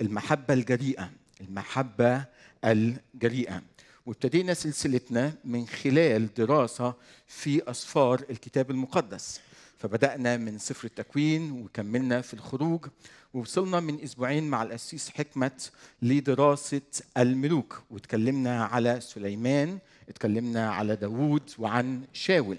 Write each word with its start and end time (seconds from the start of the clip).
المحبة 0.00 0.54
الجريئة 0.54 1.10
المحبة 1.40 2.24
الجريئة. 2.64 3.62
وابتدينا 4.06 4.54
سلسلتنا 4.54 5.32
من 5.44 5.66
خلال 5.66 6.34
دراسة 6.34 6.94
في 7.26 7.70
أسفار 7.70 8.24
الكتاب 8.30 8.70
المقدس. 8.70 9.40
فبدأنا 9.78 10.36
من 10.36 10.58
سفر 10.58 10.84
التكوين 10.84 11.52
وكملنا 11.52 12.20
في 12.20 12.34
الخروج 12.34 12.86
ووصلنا 13.34 13.80
من 13.80 14.00
أسبوعين 14.00 14.50
مع 14.50 14.62
الأسيس 14.62 15.10
حكمة 15.10 15.68
لدراسة 16.02 16.80
الملوك. 17.16 17.82
وتكلمنا 17.90 18.64
على 18.64 19.00
سليمان 19.00 19.78
اتكلمنا 20.10 20.70
على 20.70 20.96
داوود 20.96 21.50
وعن 21.58 22.02
شاول. 22.12 22.58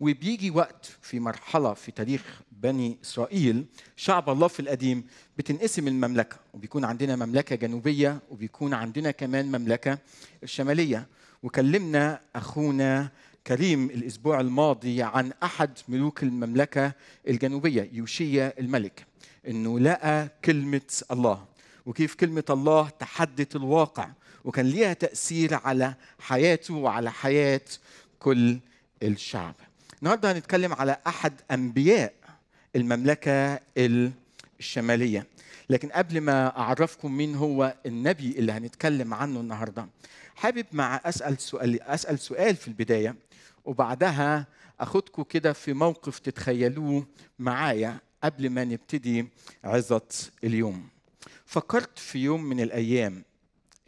وبيجي 0.00 0.50
وقت 0.50 0.96
في 1.02 1.20
مرحلة 1.20 1.74
في 1.74 1.92
تاريخ 1.92 2.40
بني 2.52 2.98
إسرائيل 3.04 3.64
شعب 3.96 4.30
الله 4.30 4.48
في 4.48 4.60
القديم 4.60 5.04
بتنقسم 5.38 5.88
المملكة 5.88 6.36
وبيكون 6.54 6.84
عندنا 6.84 7.16
مملكة 7.16 7.56
جنوبية 7.56 8.20
وبيكون 8.30 8.74
عندنا 8.74 9.10
كمان 9.10 9.46
مملكة 9.46 9.98
شمالية. 10.44 11.06
وكلمنا 11.42 12.20
أخونا 12.36 13.10
كريم 13.46 13.90
الأسبوع 13.90 14.40
الماضي 14.40 15.02
عن 15.02 15.32
أحد 15.42 15.70
ملوك 15.88 16.22
المملكة 16.22 16.92
الجنوبية 17.28 17.90
يوشيا 17.92 18.54
الملك 18.60 19.06
إنه 19.48 19.78
لقى 19.80 20.28
كلمة 20.44 20.80
الله. 21.10 21.44
وكيف 21.86 22.14
كلمة 22.14 22.44
الله 22.50 22.88
تحدت 22.88 23.56
الواقع؟ 23.56 24.10
وكان 24.44 24.66
ليها 24.66 24.92
تأثير 24.92 25.54
على 25.54 25.94
حياته 26.18 26.74
وعلى 26.74 27.12
حياة 27.12 27.60
كل 28.18 28.58
الشعب. 29.02 29.54
النهارده 30.02 30.32
هنتكلم 30.32 30.72
على 30.72 30.96
أحد 31.06 31.32
أنبياء 31.50 32.12
المملكة 32.76 33.60
الشمالية. 34.60 35.26
لكن 35.70 35.88
قبل 35.88 36.20
ما 36.20 36.58
أعرفكم 36.58 37.16
مين 37.16 37.34
هو 37.34 37.74
النبي 37.86 38.38
اللي 38.38 38.52
هنتكلم 38.52 39.14
عنه 39.14 39.40
النهارده 39.40 39.86
حابب 40.36 40.66
مع 40.72 41.00
أسأل 41.04 41.40
سؤال 41.40 41.82
أسأل 41.82 42.18
سؤال 42.18 42.56
في 42.56 42.68
البداية 42.68 43.16
وبعدها 43.64 44.46
أخدكم 44.80 45.22
كده 45.22 45.52
في 45.52 45.72
موقف 45.72 46.18
تتخيلوه 46.18 47.06
معايا 47.38 47.98
قبل 48.24 48.50
ما 48.50 48.64
نبتدي 48.64 49.26
عظة 49.64 50.08
اليوم. 50.44 50.88
فكرت 51.46 51.98
في 51.98 52.18
يوم 52.18 52.44
من 52.44 52.60
الأيام 52.60 53.24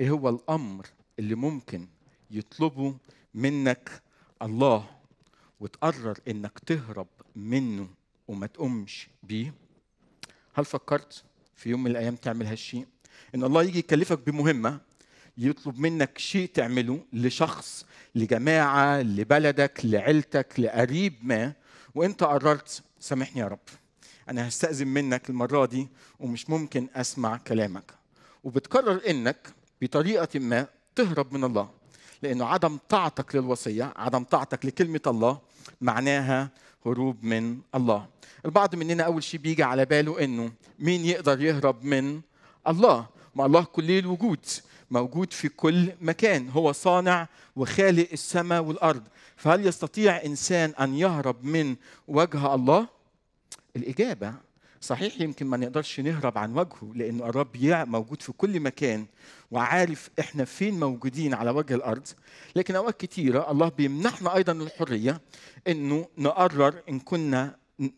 إيه 0.01 0.11
هو 0.11 0.29
الأمر 0.29 0.87
اللي 1.19 1.35
ممكن 1.35 1.87
يطلبه 2.31 2.95
منك 3.35 4.03
الله 4.43 4.87
وتقرر 5.61 6.19
إنك 6.29 6.59
تهرب 6.59 7.07
منه 7.37 7.89
وما 8.29 8.47
تقومش 8.47 9.09
بيه؟ 9.23 9.55
هل 10.55 10.65
فكرت 10.65 11.25
في 11.57 11.71
يوم 11.71 11.83
من 11.83 11.91
الأيام 11.91 12.17
تعمل 12.17 12.47
هالشيء؟ 12.47 12.87
إن 13.35 13.45
الله 13.45 13.63
يجي 13.63 13.79
يكلفك 13.79 14.19
بمهمة 14.27 14.81
يطلب 15.39 15.79
منك 15.79 16.19
شيء 16.19 16.49
تعمله 16.55 17.05
لشخص 17.13 17.87
لجماعة 18.15 19.03
لبلدك 19.03 19.81
لعيلتك 19.85 20.61
لقريب 20.61 21.15
ما 21.23 21.53
وإنت 21.95 22.23
قررت 22.25 22.83
سامحني 23.01 23.41
يا 23.41 23.47
رب 23.49 23.59
أنا 24.29 24.49
هستأذن 24.49 24.89
منك 24.89 25.31
المرة 25.31 25.67
دي 25.67 25.89
ومش 26.21 26.51
ممكن 26.51 26.89
أسمع 26.95 27.37
كلامك. 27.37 27.95
وبتقرر 28.45 29.01
إنك 29.11 29.49
بطريقة 29.83 30.39
ما 30.39 30.67
تهرب 30.95 31.33
من 31.35 31.45
الله. 31.45 31.69
لأنه 32.23 32.45
عدم 32.45 32.79
طاعتك 32.89 33.37
للوصية 33.37 33.93
عدم 33.97 34.25
طاعتك 34.25 34.67
لكلمة 34.67 35.01
الله 35.07 35.41
معناها 35.81 36.51
هروب 36.87 37.25
من 37.25 37.59
الله. 37.75 38.07
البعض 38.45 38.75
مننا 38.75 39.05
أول 39.05 39.23
شيء 39.23 39.41
بيجي 39.41 39.63
على 39.63 39.85
باله 39.85 40.25
إنه 40.25 40.53
مين 40.79 41.05
يقدر 41.05 41.41
يهرب 41.41 41.85
من 41.85 42.21
الله؟ 42.69 43.07
ما 43.35 43.47
الله 43.47 43.65
كلي 43.65 43.99
الوجود 43.99 44.47
موجود 44.91 45.33
في 45.33 45.49
كل 45.49 45.93
مكان. 46.01 46.49
هو 46.49 46.73
صانع 46.73 47.29
وخالق 47.57 48.09
السماء 48.13 48.63
والأرض. 48.63 49.03
فهل 49.37 49.67
يستطيع 49.67 50.25
إنسان 50.25 50.71
أن 50.71 50.95
يهرب 50.95 51.45
من 51.45 51.77
وجه 52.09 52.55
الله؟ 52.55 52.89
الإجابة 53.77 54.35
صحيح 54.87 55.21
يمكن 55.21 55.47
ما 55.47 55.57
نقدرش 55.57 56.01
نهرب 56.01 56.39
عن 56.39 56.59
وجهه 56.59 56.93
لأنه 56.95 57.27
الرب 57.27 57.57
موجود 57.67 58.23
في 58.23 58.33
كل 58.33 58.61
مكان 58.61 59.07
وعارف 59.51 60.11
إحنا 60.21 60.45
فين 60.45 60.81
موجودين 60.81 61.35
على 61.35 61.51
وجه 61.51 61.75
الأرض. 61.75 62.07
لكن 62.57 62.77
أوقات 62.77 63.01
كتيرة 63.01 63.51
الله 63.51 63.69
بيمنحنا 63.69 64.37
أيضا 64.37 64.53
الحرية 64.53 65.21
إنه 65.69 66.09
نقرر 66.19 66.83
إن 66.89 67.01
كنا 67.01 67.57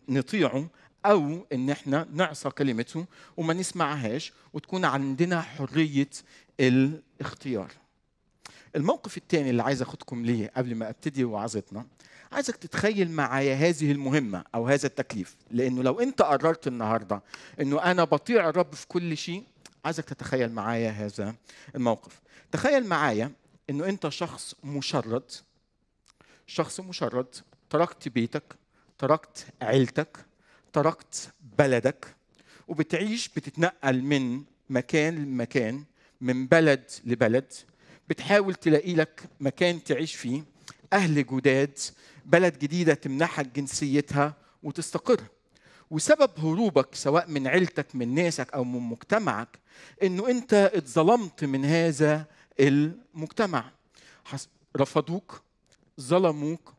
نطيعه 0.08 0.68
أو 1.06 1.46
إن 1.52 1.70
إحنا 1.70 2.08
نعصى 2.12 2.50
كلمته 2.50 3.06
وما 3.36 3.54
نسمعهاش 3.54 4.32
وتكون 4.52 4.84
عندنا 4.84 5.40
حرية 5.40 6.10
الاختيار. 6.60 7.72
الموقف 8.76 9.16
الثاني 9.16 9.50
اللي 9.50 9.62
عايز 9.62 9.82
أخدكم 9.82 10.24
ليه 10.24 10.52
قبل 10.56 10.74
ما 10.74 10.88
أبتدي 10.88 11.24
وعظتنا 11.24 11.86
عايزك 12.32 12.56
تتخيل 12.56 13.10
معايا 13.10 13.54
هذه 13.54 13.92
المهمة 13.92 14.44
أو 14.54 14.68
هذا 14.68 14.86
التكليف 14.86 15.36
لأنه 15.50 15.82
لو 15.82 16.00
أنت 16.00 16.22
قررت 16.22 16.66
النهاردة 16.66 17.22
أنه 17.60 17.82
أنا 17.82 18.04
بطيع 18.04 18.48
الرب 18.48 18.74
في 18.74 18.86
كل 18.86 19.16
شيء 19.16 19.44
عايزك 19.84 20.04
تتخيل 20.04 20.52
معايا 20.52 20.90
هذا 20.90 21.34
الموقف. 21.74 22.20
تخيل 22.52 22.86
معايا 22.86 23.32
أنه 23.70 23.88
أنت 23.88 24.08
شخص 24.08 24.54
مشرد 24.64 25.30
شخص 26.46 26.80
مشرد 26.80 27.26
تركت 27.70 28.08
بيتك 28.08 28.54
تركت 28.98 29.46
عيلتك 29.62 30.18
تركت 30.72 31.32
بلدك 31.58 32.14
وبتعيش 32.68 33.28
بتتنقل 33.28 34.02
من 34.02 34.42
مكان 34.70 35.14
لمكان 35.24 35.84
من 36.20 36.46
بلد 36.46 36.90
لبلد 37.04 37.52
بتحاول 38.08 38.54
تلاقي 38.54 38.94
لك 38.94 39.22
مكان 39.40 39.84
تعيش 39.84 40.14
فيه 40.14 40.42
أهل 40.92 41.26
جداد 41.26 41.78
بلد 42.26 42.58
جديدة 42.58 42.94
تمنحك 42.94 43.46
جنسيتها 43.46 44.34
وتستقر. 44.62 45.20
وسبب 45.90 46.30
هروبك 46.38 46.94
سواء 46.94 47.28
من 47.30 47.46
عيلتك 47.46 47.86
من 47.94 48.14
ناسك 48.14 48.54
أو 48.54 48.64
من 48.64 48.80
مجتمعك 48.80 49.58
إنه 50.02 50.28
أنت 50.30 50.54
اتظلمت 50.54 51.44
من 51.44 51.64
هذا 51.64 52.24
المجتمع. 52.60 53.70
رفضوك 54.76 55.42
ظلموك 56.00 56.72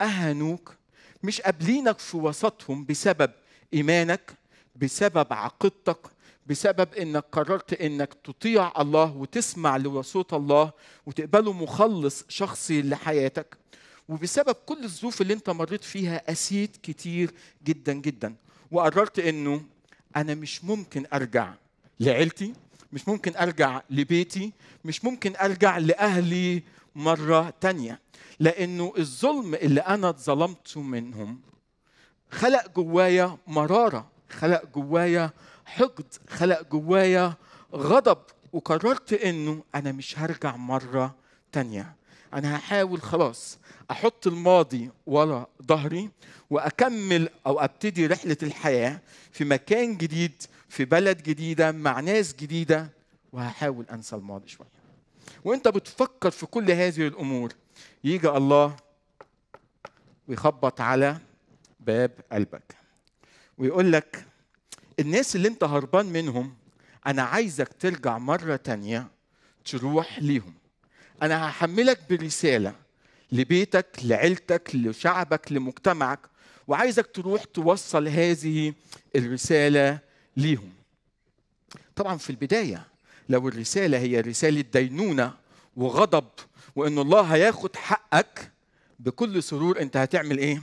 أهنوك 0.00 0.74
مش 1.22 1.40
قابلينك 1.40 1.98
في 1.98 2.16
وسطهم 2.16 2.84
بسبب 2.84 3.30
إيمانك 3.74 4.32
بسبب 4.76 5.32
عقيدتك 5.32 5.98
بسبب 6.46 6.94
إنك 6.94 7.24
قررت 7.32 7.72
إنك 7.72 8.14
تطيع 8.14 8.72
الله 8.80 9.16
وتسمع 9.16 9.76
لصوت 9.76 10.32
الله 10.34 10.72
وتقبله 11.06 11.52
مخلص 11.52 12.24
شخصي 12.28 12.82
لحياتك. 12.82 13.56
وبسبب 14.08 14.54
كل 14.54 14.84
الظروف 14.84 15.20
اللي 15.20 15.34
أنت 15.34 15.50
مريت 15.50 15.84
فيها 15.84 16.22
قسيت 16.28 16.76
كتير 16.76 17.30
جدا 17.64 17.92
جدا. 17.92 18.34
وقررت 18.70 19.18
إنه 19.18 19.62
أنا 20.16 20.34
مش 20.34 20.64
ممكن 20.64 21.06
أرجع 21.12 21.54
لعيلتي 22.00 22.52
مش 22.92 23.08
ممكن 23.08 23.36
أرجع 23.36 23.82
لبيتي 23.90 24.52
مش 24.84 25.04
ممكن 25.04 25.36
أرجع 25.36 25.78
لأهلي 25.78 26.62
مرة 26.94 27.54
تانية. 27.60 28.00
لأنه 28.40 28.92
الظلم 28.98 29.54
اللي 29.54 29.80
أنا 29.80 30.08
اتظلمت 30.08 30.76
منهم 30.76 31.40
خلق 32.30 32.70
جوايا 32.76 33.38
مرارة 33.46 34.10
خلق 34.30 34.64
جوايا 34.74 35.30
حقد 35.66 36.14
خلق 36.28 36.62
جوايا 36.62 37.34
غضب 37.74 38.18
وقررت 38.52 39.12
إنه 39.12 39.62
أنا 39.74 39.92
مش 39.92 40.18
هرجع 40.18 40.56
مرة 40.56 41.14
تانية. 41.52 41.94
أنا 42.34 42.56
هحاول 42.56 43.02
خلاص 43.02 43.58
أحط 43.90 44.26
الماضي 44.26 44.90
ورا 45.06 45.46
ظهري 45.62 46.10
وأكمل 46.50 47.28
أو 47.46 47.60
أبتدي 47.60 48.06
رحلة 48.06 48.36
الحياة 48.42 49.00
في 49.32 49.44
مكان 49.44 49.96
جديد 49.96 50.42
في 50.68 50.84
بلد 50.84 51.22
جديدة 51.22 51.72
مع 51.72 52.00
ناس 52.00 52.34
جديدة 52.34 52.90
وهحاول 53.32 53.86
أنسى 53.92 54.16
الماضي 54.16 54.48
شوية. 54.48 54.68
وأنت 55.44 55.68
بتفكر 55.68 56.30
في 56.30 56.46
كل 56.46 56.70
هذه 56.70 57.06
الأمور. 57.06 57.52
يجي 58.04 58.28
الله 58.28 58.76
ويخبط 60.28 60.80
على 60.80 61.18
باب 61.80 62.10
قلبك. 62.32 62.76
ويقول 63.58 63.92
لك 63.92 64.26
الناس 65.00 65.36
اللي 65.36 65.48
انت 65.48 65.64
هربان 65.64 66.06
منهم 66.06 66.54
أنا 67.06 67.22
عايزك 67.22 67.68
ترجع 67.80 68.18
مرة 68.18 68.56
تانية 68.56 69.08
تروح 69.64 70.18
ليهم. 70.18 70.54
أنا 71.22 71.48
هحملك 71.48 72.00
برسالة 72.10 72.74
لبيتك 73.32 73.86
لعيلتك 74.02 74.70
لشعبك 74.74 75.52
لمجتمعك 75.52 76.20
وعايزك 76.68 77.06
تروح 77.14 77.44
توصل 77.44 78.08
هذه 78.08 78.74
الرسالة 79.16 79.98
ليهم. 80.36 80.72
طبعا 81.96 82.16
في 82.16 82.30
البداية 82.30 82.86
لو 83.28 83.48
الرسالة 83.48 83.98
هي 83.98 84.20
رسالة 84.20 84.60
دينونة 84.60 85.34
وغضب 85.76 86.28
وأن 86.76 86.98
الله 86.98 87.20
هياخد 87.20 87.76
حقك 87.76 88.52
بكل 88.98 89.42
سرور 89.42 89.80
أنت 89.80 89.96
هتعمل 89.96 90.38
إيه؟ 90.38 90.62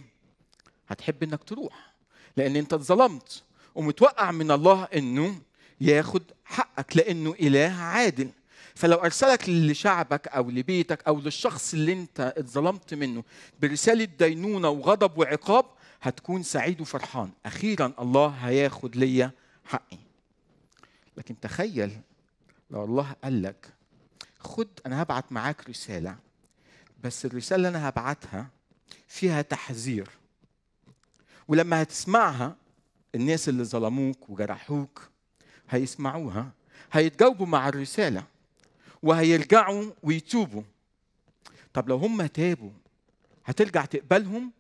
هتحب 0.88 1.24
إنك 1.24 1.44
تروح. 1.44 1.94
لأن 2.38 2.56
أنت 2.56 2.74
اتظلمت. 2.74 3.44
ومتوقع 3.76 4.32
من 4.32 4.52
الله 4.52 4.84
إنه 4.84 5.42
ياخد 5.82 6.24
حقك 6.46 6.98
لأنه 6.98 7.36
إله 7.42 7.74
عادل. 7.82 8.30
فلو 8.76 8.98
أرسلك 8.98 9.50
لشعبك 9.50 10.28
أو 10.28 10.50
لبيتك 10.50 11.08
أو 11.08 11.20
للشخص 11.20 11.74
اللي 11.74 11.94
أنت 11.94 12.34
اتظلمت 12.38 12.94
منه 12.94 13.24
برسالة 13.62 14.04
دينونة 14.06 14.70
وغضب 14.70 15.18
وعقاب 15.18 15.66
هتكون 16.02 16.44
سعيد 16.44 16.82
وفرحان. 16.82 17.30
أخيرا 17.46 17.94
الله 18.00 18.28
هياخد 18.28 18.96
ليا 18.96 19.32
حقي. 19.66 19.98
لكن 21.18 21.40
تخيل 21.40 22.00
لو 22.72 22.84
الله 22.84 23.16
قال 23.24 23.42
لك 23.42 23.74
خد 24.40 24.68
أنا 24.86 25.02
هبعت 25.02 25.32
معاك 25.32 25.70
رسالة 25.70 26.16
بس 27.04 27.26
الرسالة 27.26 27.56
اللي 27.56 27.78
أنا 27.78 27.90
هبعتها 27.90 28.48
فيها 29.08 29.42
تحذير 29.42 30.10
ولما 31.48 31.82
هتسمعها 31.82 32.56
الناس 33.16 33.50
اللي 33.50 33.64
ظلموك 33.64 34.30
وجرحوك 34.30 35.10
هيسمعوها 35.70 36.52
هيتجاوبوا 36.92 37.46
مع 37.46 37.70
الرسالة 37.70 38.24
وهيرجعوا 39.04 39.92
ويتوبوا. 40.04 40.64
طب 41.74 41.90
لو 41.90 41.98
هم 41.98 42.26
تابوا 42.26 42.72
هترجع 43.46 43.86
تقبلهم؟ 43.86 44.52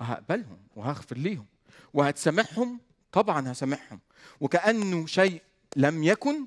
هقبلهم 0.00 0.58
وهغفر 0.76 1.16
ليهم 1.16 1.46
وهتسامحهم؟ 1.94 2.80
طبعا 3.12 3.52
هسامحهم. 3.52 4.00
وكأنه 4.40 5.06
شيء 5.06 5.42
لم 5.76 6.04
يكن 6.04 6.46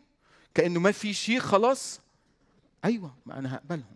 كأنه 0.54 0.80
ما 0.80 0.92
في 0.92 1.14
شيء 1.14 1.40
خلاص. 1.40 2.00
أيوه 2.86 3.16
ما 3.26 3.40
أنا 3.40 3.56
هقبلهم. 3.56 3.96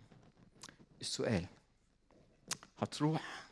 السؤال 1.00 1.46
هتروح 2.78 3.44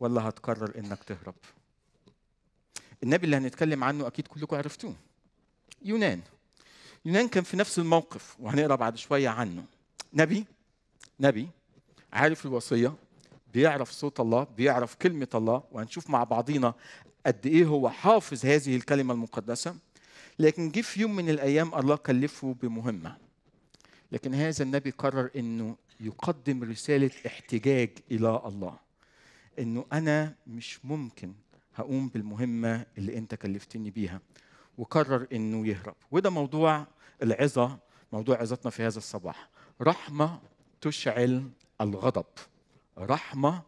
ولا 0.00 0.28
هتقرر 0.28 0.78
إنك 0.78 1.04
تهرب؟ 1.04 1.34
النبي 3.02 3.24
اللي 3.24 3.36
هنتكلم 3.36 3.84
عنه 3.84 4.06
أكيد 4.06 4.26
كلكم 4.26 4.56
عرفتوه. 4.56 4.94
يونان. 5.84 6.20
يونان 7.04 7.28
كان 7.28 7.44
في 7.44 7.56
نفس 7.56 7.78
الموقف 7.78 8.36
وهنقرأ 8.40 8.74
بعد 8.74 8.96
شوية 8.96 9.28
عنه. 9.28 9.64
نبي 10.14 10.44
نبي 11.20 11.48
عارف 12.12 12.46
الوصية 12.46 12.94
بيعرف 13.54 13.90
صوت 13.90 14.20
الله 14.20 14.46
بيعرف 14.56 14.94
كلمة 14.94 15.28
الله 15.34 15.62
وهنشوف 15.72 16.10
مع 16.10 16.24
بعضينا 16.24 16.74
قد 17.26 17.46
إيه 17.46 17.64
هو 17.64 17.88
حافظ 17.88 18.46
هذه 18.46 18.76
الكلمة 18.76 19.14
المقدسة. 19.14 19.76
لكن 20.38 20.70
جه 20.70 20.80
في 20.80 21.00
يوم 21.00 21.16
من 21.16 21.30
الأيام 21.30 21.74
الله 21.74 21.96
كلفه 21.96 22.54
بمهمة. 22.62 23.16
لكن 24.12 24.34
هذا 24.34 24.62
النبي 24.62 24.90
قرر 24.90 25.30
إنه 25.36 25.76
يقدم 26.00 26.64
رسالة 26.64 27.10
احتجاج 27.26 27.90
إلى 28.10 28.42
الله. 28.44 28.78
إنه 29.58 29.84
أنا 29.92 30.34
مش 30.46 30.84
ممكن 30.84 31.32
هقوم 31.74 32.08
بالمهمة 32.08 32.86
اللي 32.98 33.18
انت 33.18 33.34
كلفتني 33.34 33.90
بيها 33.90 34.20
وقرر 34.78 35.26
إنه 35.32 35.66
يهرب. 35.66 35.94
وده 36.10 36.30
موضوع 36.30 36.86
العظة 37.22 37.78
موضوع 38.12 38.40
عظتنا 38.40 38.70
في 38.70 38.82
هذا 38.82 38.98
الصباح. 38.98 39.48
رحمة 39.82 40.40
تشعل 40.80 41.50
الغضب. 41.80 42.26
رحمة 42.98 43.62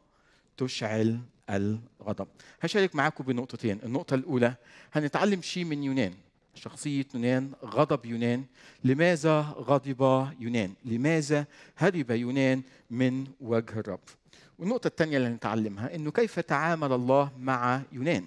تشعل 0.57 1.21
الغضب. 1.51 2.29
هشارك 2.61 2.95
معاكم 2.95 3.25
بنقطتين. 3.25 3.81
النقطة 3.85 4.15
الأولى 4.15 4.55
هنتعلم 4.93 5.43
شيء 5.43 5.65
من 5.65 5.83
يونان. 5.83 6.15
شخصية 6.55 7.07
يونان 7.15 7.53
غضب 7.65 8.05
يونان. 8.05 8.45
لماذا 8.85 9.41
غضب 9.41 10.33
يونان؟ 10.41 10.75
لماذا 10.85 11.47
هرب 11.77 12.11
يونان 12.11 12.63
من 12.91 13.27
وجه 13.41 13.79
الرب؟ 13.79 14.01
والنقطة 14.59 14.87
الثانية 14.89 15.17
اللي 15.17 15.29
هنتعلمها 15.29 15.95
إنه 15.95 16.11
كيف 16.11 16.41
تعامل 16.41 16.93
الله 16.93 17.33
مع 17.39 17.83
يونان؟ 17.93 18.27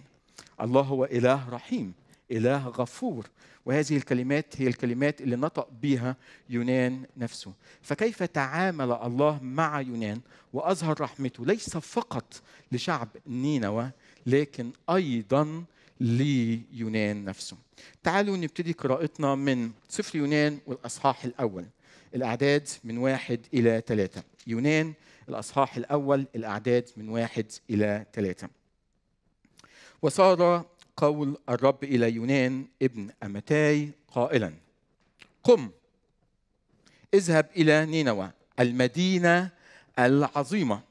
الله 0.62 0.82
هو 0.82 1.06
إله 1.06 1.50
رحيم 1.50 1.94
إله 2.32 2.68
غفور 2.68 3.28
وهذه 3.66 3.98
الكلمات 3.98 4.62
هي 4.62 4.68
الكلمات 4.68 5.22
اللي 5.22 5.36
نطق 5.36 5.68
بها 5.82 6.16
يونان 6.50 7.06
نفسه. 7.18 7.54
فكيف 7.82 8.24
تعامل 8.24 8.92
الله 8.92 9.44
مع 9.44 9.82
يونان؟ 9.82 10.22
وأظهر 10.54 11.02
رحمته 11.02 11.46
ليس 11.46 11.78
فقط 11.78 12.42
لشعب 12.72 13.08
نينوى 13.28 13.90
لكن 14.26 14.72
أيضا 14.90 15.64
ليونان 16.00 17.26
نفسه. 17.26 17.58
تعالوا 18.04 18.38
نبتدي 18.38 18.72
قراءتنا 18.72 19.36
من 19.36 19.72
سفر 19.90 20.18
يونان 20.18 20.60
والأصحاح 20.68 21.26
الأول. 21.26 21.66
الأعداد 22.16 22.68
من 22.84 22.98
واحد 22.98 23.40
إلى 23.54 23.84
ثلاثة. 23.88 24.24
يونان 24.48 24.94
الأصحاح 25.30 25.78
الأول 25.78 26.28
الأعداد 26.36 26.90
من 26.98 27.10
واحد 27.10 27.46
إلى 27.70 28.06
ثلاثة 28.14 28.50
وصار 30.02 30.66
قول 30.98 31.38
الرب 31.50 31.84
إلى 31.84 32.12
يونان 32.12 32.66
ابن 32.82 33.10
أمتاي 33.24 33.92
قائلا 34.08 34.54
قم 35.44 35.70
اذهب 37.14 37.50
إلى 37.56 37.86
نينوى 37.86 38.32
المدينة 38.60 39.50
العظيمة. 40.00 40.82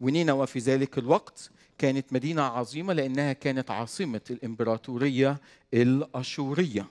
ونينوى 0.00 0.46
في 0.46 0.58
ذلك 0.58 0.98
الوقت 0.98 1.50
كانت 1.78 2.12
مدينة 2.12 2.42
عظيمة 2.42 2.92
لأنها 2.92 3.32
كانت 3.32 3.70
عاصمة 3.70 4.20
الإمبراطورية 4.30 5.40
الأشورية. 5.74 6.86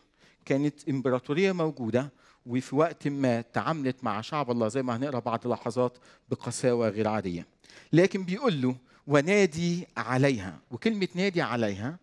كانت 0.46 0.90
إمبراطورية 0.90 1.52
موجودة 1.52 2.12
وفي 2.46 2.76
وقت 2.76 3.08
ما 3.08 3.42
تعاملت 3.42 4.04
مع 4.04 4.22
شعب 4.22 4.52
الله 4.52 4.68
زي 4.68 4.82
ما 4.84 4.96
هنقرأ 4.96 5.20
بعد 5.20 5.48
لحظات 5.48 5.98
بقساوة 6.30 6.90
غير 6.90 7.08
عادية. 7.08 7.48
لكن 7.94 8.24
بيقول 8.24 8.62
له 8.62 8.76
ونادي 9.08 9.88
عليها 9.98 10.60
وكلمة 10.72 11.08
نادي 11.16 11.42
عليها 11.42 11.98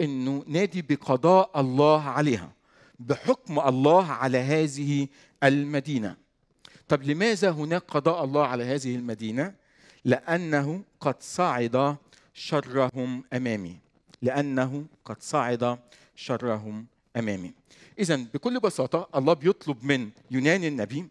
إنه 0.00 0.44
نادي 0.46 0.82
بقضاء 0.82 1.60
الله 1.60 2.02
عليها 2.02 2.52
بحكم 2.98 3.60
الله 3.60 4.12
على 4.12 4.38
هذه 4.38 5.08
المدينة. 5.42 6.16
طب 6.88 7.02
لماذا 7.02 7.50
هناك 7.50 7.82
قضاء 7.82 8.24
الله 8.24 8.46
على 8.46 8.64
هذه 8.64 8.96
المدينة؟ 8.96 9.54
لأنه 10.04 10.82
قد 11.00 11.14
صعد 11.20 11.96
شرهم 12.34 13.24
أمامي. 13.32 13.78
لأنه 14.22 14.86
قد 15.04 15.16
صعد 15.22 15.78
شرهم 16.16 16.86
أمامي. 17.16 17.52
اذا 17.98 18.16
بكل 18.16 18.60
بساطة 18.60 19.08
الله 19.14 19.32
بيطلب 19.32 19.84
من 19.84 20.10
يونان 20.30 20.64
النبي 20.64 21.04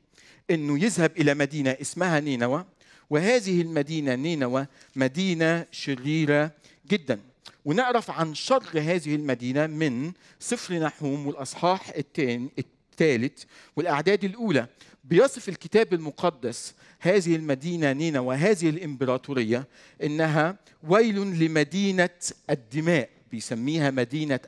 إنه 0.52 0.84
يذهب 0.84 1.12
إلى 1.18 1.34
مدينة 1.34 1.78
اسمها 1.82 2.20
نينوى 2.20 2.66
وهذه 3.10 3.62
المدينة 3.62 4.16
نينوى 4.16 4.68
مدينة 4.96 5.66
شريرة 5.72 6.52
جدا. 6.88 7.20
ونعرف 7.66 8.12
عن 8.12 8.34
شر 8.34 8.64
هذه 8.76 9.16
المدينة 9.16 9.68
من 9.68 10.12
سفر 10.40 10.74
نحوم 10.80 11.28
والأصحاح 11.28 11.90
الثاني 11.90 12.50
الثالث 12.60 13.44
والأعداد 13.76 14.24
الأولى. 14.24 14.68
بيصف 15.04 15.50
الكتاب 15.50 15.94
المقدس 15.94 16.74
هذه 17.00 17.36
المدينة 17.36 17.92
نينا 17.92 18.20
وهذه 18.20 18.70
الإمبراطورية 18.70 19.68
إنها 20.04 20.58
ويل 20.84 21.16
لمدينة 21.16 22.10
الدماء 22.50 23.10
بيسميها 23.32 23.92
مدينة 23.92 24.40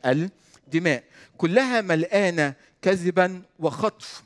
الدماء 0.66 1.04
كلها 1.38 1.82
ملآنة 1.82 2.54
كذبا 2.82 3.42
وخطف. 3.60 4.24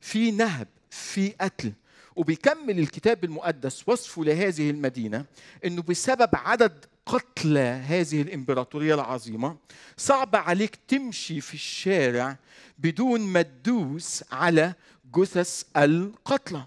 في 0.00 0.30
نهب 0.30 0.68
في 0.90 1.28
قتل. 1.40 1.72
وبيكمل 2.16 2.78
الكتاب 2.78 3.24
المقدس 3.24 3.88
وصفه 3.88 4.24
لهذه 4.24 4.70
المدينة 4.70 5.24
إنه 5.64 5.82
بسبب 5.82 6.28
عدد 6.32 6.84
قتل 7.06 7.58
هذه 7.58 8.22
الإمبراطورية 8.22 8.94
العظيمة 8.94 9.56
صعب 9.96 10.36
عليك 10.36 10.78
تمشي 10.88 11.40
في 11.40 11.54
الشارع 11.54 12.36
بدون 12.78 13.20
ما 13.20 13.42
تدوس 13.42 14.24
على 14.32 14.74
جثث 15.16 15.64
القتلى. 15.76 16.66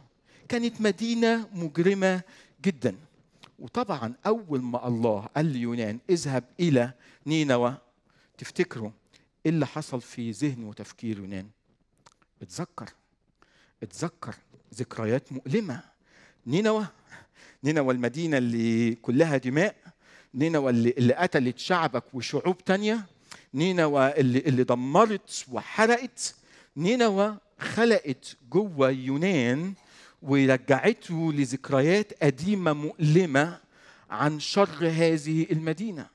كانت 0.49 0.81
مدينة 0.81 1.47
مجرمة 1.53 2.21
جدا. 2.65 2.95
وطبعا 3.59 4.13
أول 4.25 4.61
ما 4.61 4.87
الله 4.87 5.27
قال 5.35 5.45
ليونان 5.45 5.99
اذهب 6.09 6.43
إلى 6.59 6.93
نينوى 7.27 7.77
تفتكروا؟ 8.37 8.91
إيه 9.45 9.51
اللي 9.51 9.67
حصل 9.67 10.01
في 10.01 10.31
ذهن 10.31 10.63
وتفكير 10.63 11.17
يونان. 11.17 11.47
اتذكر 12.41 12.89
اتذكر 13.83 14.35
ذكريات 14.75 15.31
مؤلمة. 15.31 15.83
نينوى 16.47 16.87
نينوى 17.63 17.93
المدينة 17.93 18.37
اللي 18.37 18.95
كلها 18.95 19.37
دماء 19.37 19.75
نينوى 20.35 20.69
اللي, 20.69 20.93
اللي 20.97 21.13
قتلت 21.13 21.59
شعبك 21.59 22.03
وشعوب 22.13 22.57
تانية 22.57 23.05
نينوى 23.53 24.19
اللي, 24.19 24.39
اللي 24.39 24.63
دمرت 24.63 25.45
وحرقت 25.51 26.35
نينوى 26.77 27.37
خلقت 27.59 28.37
جوة 28.51 28.89
يونان 28.89 29.73
ورجعته 30.21 31.33
لذكريات 31.33 32.23
قديمة 32.23 32.73
مؤلمة 32.73 33.59
عن 34.09 34.39
شر 34.39 34.87
هذه 34.87 35.47
المدينة. 35.51 36.07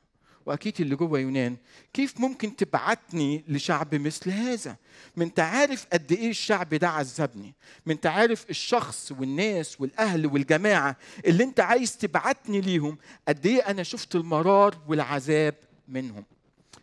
وأكيد 0.46 0.80
اللي 0.80 0.96
جوه 0.96 1.18
يونان 1.18 1.56
كيف 1.92 2.20
ممكن 2.20 2.56
تبعتني 2.56 3.44
لشعب 3.48 3.94
مثل 3.94 4.30
هذا؟ 4.30 4.76
ما 5.16 5.24
أنت 5.24 5.40
عارف 5.40 5.86
قد 5.92 6.12
إيه 6.12 6.30
الشعب 6.30 6.74
ده 6.74 6.88
عذبني. 6.88 7.54
ما 7.86 7.92
أنت 7.92 8.06
عارف 8.06 8.50
الشخص 8.50 9.12
والناس 9.12 9.80
والأهل 9.80 10.26
والجماعة 10.26 10.96
اللي 11.26 11.44
أنت 11.44 11.60
عايز 11.60 11.96
تبعتني 11.96 12.60
ليهم 12.60 12.98
قد 13.28 13.46
إيه 13.46 13.60
أنا 13.60 13.82
شفت 13.82 14.14
المرار 14.14 14.78
والعذاب 14.88 15.54
منهم. 15.88 16.24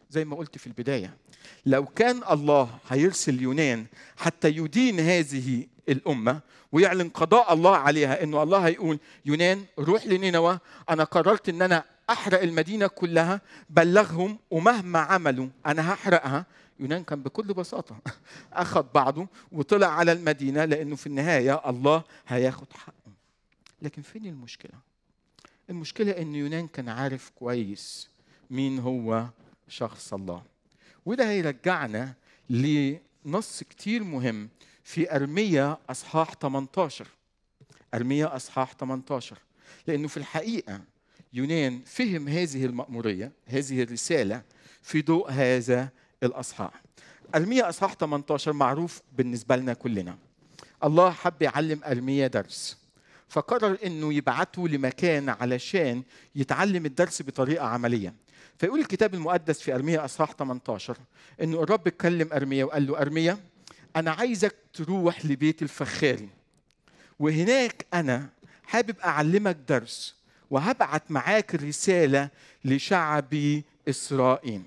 زي 0.10 0.26
ما 0.26 0.36
قلت 0.36 0.58
في 0.58 0.68
البداية 0.68 1.18
لو 1.66 1.86
كان 1.86 2.22
الله 2.32 2.70
هيرسل 2.90 3.42
يونان 3.42 3.86
حتى 4.18 4.50
يدين 4.50 5.00
هذه 5.00 5.68
الأمة 5.90 6.40
ويعلن 6.72 7.10
قضاء 7.10 7.54
الله 7.54 7.76
عليها 7.76 8.24
إنه 8.24 8.44
الله 8.44 8.58
هيقول 8.58 9.00
يونان 9.26 9.66
روح 9.80 10.08
لنينوى 10.08 10.60
أنا 10.90 11.04
قررت 11.04 11.50
إن 11.50 11.62
أنا 11.62 11.84
أحرق 12.10 12.42
المدينة 12.42 12.88
كلها 12.88 13.42
بلغهم 13.70 14.40
ومهما 14.52 15.00
عملوا 15.00 15.48
أنا 15.66 15.94
هحرقها. 15.94 16.46
يونان 16.80 17.04
كان 17.04 17.24
بكل 17.24 17.54
بساطة 17.54 17.98
أخذ 18.54 18.86
بعضه 18.94 19.28
وطلع 19.52 19.88
على 19.88 20.12
المدينة 20.12 20.66
لأنه 20.66 20.96
في 20.96 21.08
النهاية 21.08 21.70
الله 21.70 22.04
هياخد 22.28 22.74
حقه. 22.74 23.12
لكن 23.82 24.02
فين 24.02 24.26
المشكلة؟ 24.26 24.74
المشكلة 25.70 26.12
إن 26.12 26.36
يونان 26.36 26.68
كان 26.68 26.90
عارف 26.90 27.32
كويس 27.36 28.10
مين 28.50 28.80
هو 28.80 29.26
شخص 29.68 30.14
الله. 30.14 30.44
وده 31.06 31.30
هيرجعنا 31.30 32.14
لنص 32.50 33.64
كتير 33.64 34.04
مهم 34.04 34.50
في 34.84 35.16
أرمية 35.16 35.78
أصحاح 35.90 36.34
18 36.34 37.08
أرمية 37.94 38.36
أصحاح 38.36 38.74
18 38.74 39.38
لأنه 39.88 40.08
في 40.08 40.18
الحقيقة 40.18 40.82
يونان 41.34 41.82
فهم 41.86 42.28
هذه 42.28 42.66
المأمورية 42.66 43.32
هذه 43.46 43.84
الرسالة 43.84 44.42
في 44.82 45.02
ضوء 45.02 45.32
هذا 45.32 45.90
الأصحاح. 46.24 46.84
أرمية 47.36 47.70
أصحاح 47.70 47.94
18 47.94 48.54
معروف 48.54 49.02
بالنسبة 49.18 49.56
لنا 49.56 49.74
كلنا. 49.74 50.18
الله 50.84 51.12
حب 51.12 51.42
يعلم 51.42 51.82
أرمية 51.84 52.28
درس 52.28 52.78
فقرر 53.30 53.78
إنه 53.86 54.14
يبعته 54.14 54.68
لمكان 54.68 55.30
علشان 55.30 56.04
يتعلم 56.36 56.86
الدرس 56.86 57.22
بطريقة 57.22 57.68
عملية. 57.68 58.14
فيقول 58.58 58.80
الكتاب 58.80 59.14
المقدس 59.14 59.62
في 59.62 59.76
أرميا 59.76 60.06
أصحاح 60.06 60.32
18 60.32 60.98
إنه 61.42 61.64
الرب 61.64 61.88
اتكلم 61.88 62.30
أرميا 62.34 62.66
وقال 62.66 62.88
له 62.88 63.02
أرميا 63.02 63.38
أنا 63.96 64.12
عايزك 64.12 64.56
تروح 64.74 65.26
لبيت 65.26 65.62
الفخاري 65.62 66.30
وهناك 67.20 67.86
أنا 67.94 68.30
حابب 68.64 69.00
أعلمك 69.00 69.58
درس 69.68 70.16
وهبعت 70.54 71.12
معاك 71.12 71.56
رسالة 71.56 72.30
لشعبي 72.66 73.64
إسرائيل. 73.90 74.62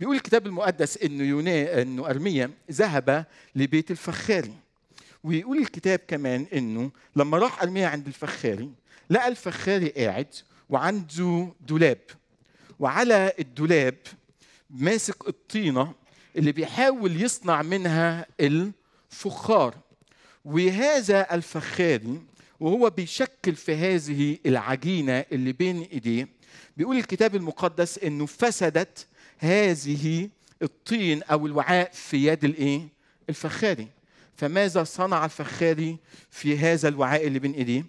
بيقول 0.00 0.16
الكتاب 0.16 0.46
المقدس 0.46 0.96
إنه 0.96 1.24
يونا 1.24 1.82
إنه 1.82 2.06
ارميا 2.10 2.50
ذهب 2.70 3.26
لبيت 3.54 3.90
الفخاري. 3.90 4.54
ويقول 5.24 5.58
الكتاب 5.58 6.00
كمان 6.08 6.46
إنه 6.54 6.90
لما 7.16 7.38
راح 7.38 7.62
ارميا 7.62 7.86
عند 7.86 8.06
الفخاري 8.06 8.70
لقى 9.10 9.28
الفخاري 9.28 9.88
قاعد 9.88 10.26
وعنده 10.70 11.52
دولاب. 11.60 11.98
وعلى 12.78 13.32
الدولاب 13.38 13.96
ماسك 14.70 15.28
الطينة 15.28 15.94
اللي 16.36 16.52
بيحاول 16.52 17.22
يصنع 17.22 17.62
منها 17.62 18.26
الفخار. 18.40 19.74
وهذا 20.44 21.34
الفخاري 21.34 22.20
وهو 22.60 22.90
بيشكل 22.90 23.54
في 23.54 23.74
هذه 23.74 24.38
العجينة 24.46 25.24
اللي 25.32 25.52
بين 25.52 25.82
إيديه 25.82 26.28
بيقول 26.76 26.96
الكتاب 26.96 27.34
المقدس 27.34 27.98
إنه 27.98 28.26
فسدت 28.26 29.06
هذه 29.38 30.28
الطين 30.62 31.22
أو 31.22 31.46
الوعاء 31.46 31.90
في 31.92 32.26
يد 32.26 32.44
الإيه؟ 32.44 32.88
الفخاري 33.28 33.88
فماذا 34.36 34.84
صنع 34.84 35.24
الفخاري 35.24 35.96
في 36.30 36.58
هذا 36.58 36.88
الوعاء 36.88 37.26
اللي 37.26 37.38
بين 37.38 37.52
إيديه؟ 37.52 37.84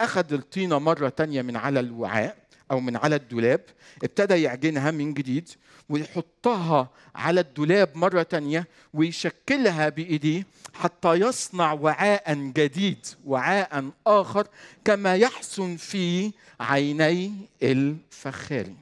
أخذ 0.00 0.32
الطينه 0.32 0.78
مرة 0.78 1.08
تانية 1.08 1.42
من 1.42 1.56
على 1.56 1.80
الوعاء 1.80 2.36
أو 2.72 2.80
من 2.80 2.96
على 2.96 3.16
الدولاب 3.16 3.60
ابتدى 4.04 4.42
يعجنها 4.42 4.90
من 4.90 5.14
جديد 5.14 5.48
ويحطها 5.88 6.90
على 7.14 7.40
الدولاب 7.40 7.96
مرة 7.96 8.22
تانية 8.22 8.66
ويشكلها 8.94 9.88
بإيديه 9.88 10.46
حتى 10.74 11.12
يصنع 11.12 11.72
وعاء 11.72 12.34
جديد 12.34 13.06
وعاء 13.26 13.90
آخر 14.06 14.46
كما 14.84 15.16
يحسن 15.16 15.76
في 15.76 16.32
عيني 16.60 17.32
الفخاري. 17.62 18.76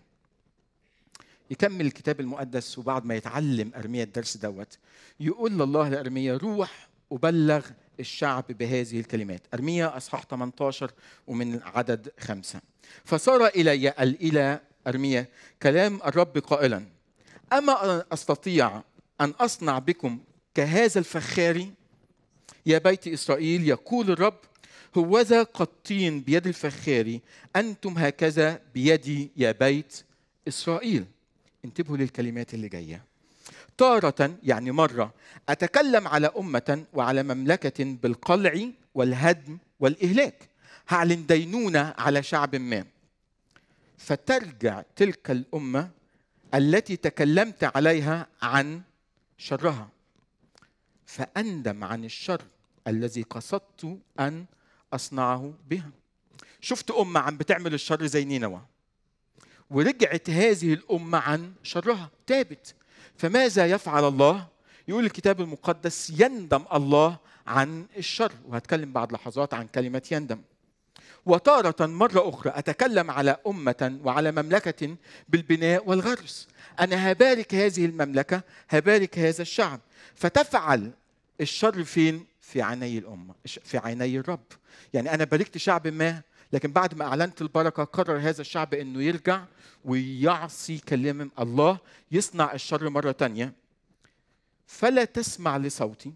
يكمل 1.50 1.86
الكتاب 1.86 2.20
المقدس 2.20 2.78
وبعد 2.78 3.04
ما 3.04 3.14
يتعلم 3.14 3.70
أرميا 3.76 4.04
الدرس 4.04 4.36
دوت 4.36 4.78
يقول 5.20 5.52
لله 5.52 5.88
لأرميا 5.88 6.36
روح 6.36 6.88
وبلغ 7.10 7.66
الشعب 8.00 8.44
بهذه 8.48 9.00
الكلمات. 9.00 9.42
أرميا 9.54 9.96
أصحاح 9.96 10.24
18 10.24 10.90
ومن 11.26 11.60
عدد 11.62 12.12
خمسة. 12.20 12.60
فصار 13.04 13.46
إلي 13.46 13.90
إلى 14.00 14.60
أرميا 14.86 15.26
كلام 15.62 16.00
الرب 16.06 16.38
قائلا 16.38 16.84
أما 17.52 18.04
أستطيع 18.12 18.82
أن 19.20 19.30
أصنع 19.30 19.78
بكم 19.78 20.18
كهذا 20.54 20.98
الفخاري؟ 20.98 21.70
يا 22.66 22.78
بيت 22.78 23.08
إسرائيل 23.08 23.68
يقول 23.68 24.10
الرب 24.10 24.38
هوذا 24.96 25.42
قطين 25.42 26.20
بيد 26.20 26.46
الفخاري 26.46 27.20
أنتم 27.56 27.98
هكذا 27.98 28.60
بيدي 28.74 29.30
يا 29.36 29.52
بيت 29.52 30.04
إسرائيل. 30.48 31.04
انتبهوا 31.64 31.96
للكلمات 31.96 32.54
اللي 32.54 32.68
جاية. 32.68 33.09
تارة 33.80 34.38
يعني 34.42 34.70
مرة 34.70 35.14
أتكلم 35.48 36.08
على 36.08 36.30
أمة 36.38 36.84
وعلى 36.92 37.22
مملكة 37.22 37.84
بالقلع 37.84 38.70
والهدم 38.94 39.58
والإهلاك. 39.80 40.48
هعلن 40.88 41.26
دينونة 41.26 41.94
على 41.98 42.22
شعب 42.22 42.56
ما. 42.56 42.84
فترجع 43.98 44.82
تلك 44.96 45.30
الأمة 45.30 45.90
التي 46.54 46.96
تكلمت 46.96 47.64
عليها 47.76 48.26
عن 48.42 48.82
شرها. 49.38 49.88
فأندم 51.06 51.84
عن 51.84 52.04
الشر 52.04 52.42
الذي 52.86 53.22
قصدت 53.22 53.98
أن 54.20 54.44
أصنعه 54.92 55.54
بها. 55.70 55.90
شفت 56.60 56.90
أمة 56.90 57.20
عم 57.20 57.36
بتعمل 57.36 57.74
الشر 57.74 58.06
زي 58.06 58.24
نينوى 58.24 58.62
ورجعت 59.70 60.30
هذه 60.30 60.74
الأمة 60.74 61.18
عن 61.18 61.52
شرها. 61.62 62.10
تابت. 62.26 62.74
فماذا 63.16 63.66
يفعل 63.66 64.04
الله؟ 64.04 64.46
يقول 64.88 65.04
الكتاب 65.04 65.40
المقدس 65.40 66.12
يندم 66.20 66.64
الله 66.72 67.16
عن 67.46 67.86
الشر. 67.96 68.32
وهتكلم 68.48 68.92
بعد 68.92 69.12
لحظات 69.12 69.54
عن 69.54 69.66
كلمة 69.66 70.02
يندم. 70.10 70.40
وتارة 71.26 71.86
مرة 71.86 72.28
أخرى 72.28 72.52
أتكلم 72.56 73.10
على 73.10 73.36
أمة 73.46 73.98
وعلى 74.04 74.32
مملكة 74.32 74.96
بالبناء 75.28 75.88
والغرس. 75.88 76.48
أنا 76.80 77.10
هبارك 77.10 77.54
هذه 77.54 77.84
المملكة 77.84 78.42
هبارك 78.70 79.18
هذا 79.18 79.42
الشعب. 79.42 79.80
فتفعل 80.14 80.90
الشر 81.40 81.84
فين؟ 81.84 82.26
في 82.40 82.62
عيني 82.62 82.98
الأمة 82.98 83.34
في 83.44 83.78
عيني 83.78 84.18
الرب. 84.18 84.44
يعني 84.94 85.14
أنا 85.14 85.24
باركت 85.24 85.58
شعب 85.58 85.86
ما 85.88 86.22
لكن 86.52 86.72
بعد 86.72 86.94
ما 86.94 87.04
أعلنت 87.04 87.42
البركة 87.42 87.84
قرر 87.84 88.18
هذا 88.18 88.40
الشعب 88.40 88.74
أنه 88.74 89.02
يرجع 89.02 89.44
ويعصي 89.84 90.78
كلام 90.78 91.30
الله 91.38 91.78
يصنع 92.12 92.52
الشر 92.52 92.88
مرة 92.88 93.12
تانية. 93.12 93.52
فلا 94.66 95.04
تسمع 95.04 95.56
لصوتي 95.56 96.12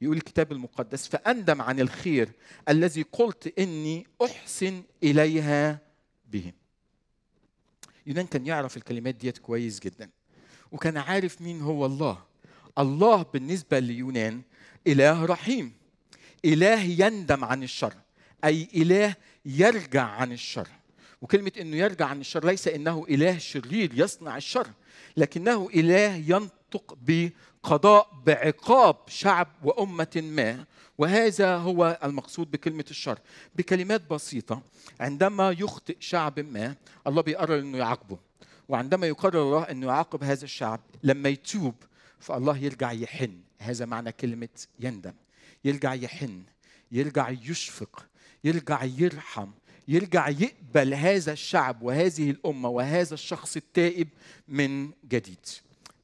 يقول 0.00 0.16
الكتاب 0.16 0.52
المقدس 0.52 1.08
فأندم 1.08 1.62
عن 1.62 1.80
الخير 1.80 2.28
الذي 2.68 3.02
قلت 3.02 3.58
إني 3.58 4.06
أحسن 4.24 4.82
إليها 5.02 5.78
بهم. 6.32 6.52
يونان 8.06 8.26
كان 8.26 8.46
يعرف 8.46 8.76
الكلمات 8.76 9.14
ديت 9.14 9.38
كويس 9.38 9.80
جدا 9.80 10.10
وكان 10.72 10.96
عارف 10.96 11.42
مين 11.42 11.60
هو 11.60 11.86
الله. 11.86 12.22
الله 12.78 13.22
بالنسبة 13.22 13.78
ليونان 13.78 14.42
إله 14.86 15.24
رحيم. 15.24 15.72
إله 16.44 16.80
يندم 16.80 17.44
عن 17.44 17.62
الشر 17.62 17.94
أي 18.44 18.68
إله 18.74 19.14
يرجع 19.44 20.04
عن 20.04 20.32
الشر. 20.32 20.68
وكلمة 21.22 21.52
أنه 21.60 21.76
يرجع 21.76 22.06
عن 22.06 22.20
الشر 22.20 22.46
ليس 22.46 22.68
أنه 22.68 23.06
إله 23.08 23.38
شرير 23.38 23.90
يصنع 23.94 24.36
الشر 24.36 24.66
لكنه 25.16 25.68
إله 25.74 26.14
ينطق 26.14 26.98
بقضاء 27.02 28.22
بعقاب 28.26 28.96
شعب 29.08 29.48
وأمة 29.62 30.22
ما. 30.24 30.64
وهذا 30.98 31.56
هو 31.56 31.98
المقصود 32.04 32.50
بكلمة 32.50 32.84
الشر. 32.90 33.18
بكلمات 33.54 34.10
بسيطة 34.10 34.62
عندما 35.00 35.50
يخطئ 35.50 35.96
شعب 36.00 36.40
ما 36.40 36.74
الله 37.06 37.22
بيقرر 37.22 37.58
أنه 37.58 37.78
يعاقبه. 37.78 38.18
وعندما 38.68 39.06
يقرر 39.06 39.42
الله 39.42 39.62
أنه 39.62 39.86
يعاقب 39.86 40.24
هذا 40.24 40.44
الشعب 40.44 40.80
لما 41.02 41.28
يتوب 41.28 41.74
فالله 42.20 42.58
يرجع 42.58 42.92
يحن. 42.92 43.38
هذا 43.58 43.84
معنى 43.86 44.12
كلمة 44.12 44.48
يندم. 44.80 45.14
يرجع 45.64 45.94
يحن 45.94 46.42
يرجع 46.92 47.30
يشفق. 47.30 48.07
يرجع 48.44 48.84
يرحم 48.84 49.50
يرجع 49.88 50.28
يقبل 50.28 50.94
هذا 50.94 51.32
الشعب 51.32 51.82
وهذه 51.82 52.30
الأمة 52.30 52.68
وهذا 52.68 53.14
الشخص 53.14 53.56
التائب 53.56 54.08
من 54.48 54.90
جديد. 55.08 55.46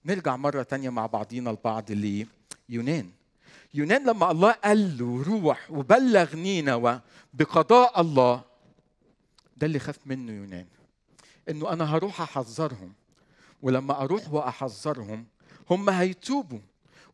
نرجع 0.04 0.36
مرة 0.36 0.62
تانية 0.62 0.90
مع 0.90 1.06
بعضينا 1.06 1.50
البعض 1.50 1.90
ليونان. 1.90 3.10
يونان 3.74 4.06
لما 4.06 4.30
الله 4.30 4.52
قال 4.52 4.98
له 4.98 5.22
روح 5.22 5.70
وبلغ 5.70 6.36
نينوى 6.36 7.00
بقضاء 7.34 8.00
الله 8.00 8.42
ده 9.56 9.66
اللي 9.66 9.78
خاف 9.78 9.98
منه 10.06 10.32
يونان 10.32 10.66
إنه 11.48 11.72
أنا 11.72 11.84
هروح 11.96 12.20
أحذرهم. 12.20 12.92
ولما 13.62 14.00
أروح 14.02 14.32
وأحذرهم 14.32 15.26
هم 15.70 15.90
هيتوبوا. 15.90 16.60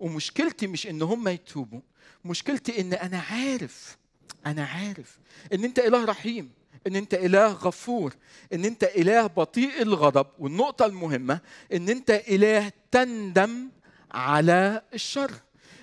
ومشكلتي 0.00 0.66
مش 0.66 0.86
إن 0.86 1.02
هم 1.02 1.28
يتوبوا 1.28 1.80
مشكلتي 2.24 2.80
إن 2.80 2.92
أنا 2.92 3.18
عارف 3.20 3.98
أنا 4.46 4.64
عارف 4.64 5.18
إن 5.52 5.64
أنت 5.64 5.78
إله 5.78 6.04
رحيم 6.04 6.50
إن 6.86 6.96
أنت 6.96 7.14
إله 7.14 7.46
غفور 7.52 8.14
إن 8.52 8.64
أنت 8.64 8.84
إله 8.84 9.26
بطيء 9.26 9.82
الغضب 9.82 10.26
والنقطة 10.38 10.86
المهمة 10.86 11.40
إن 11.72 11.88
أنت 11.88 12.10
إله 12.10 12.72
تندم 12.90 13.68
على 14.12 14.82
الشر. 14.94 15.32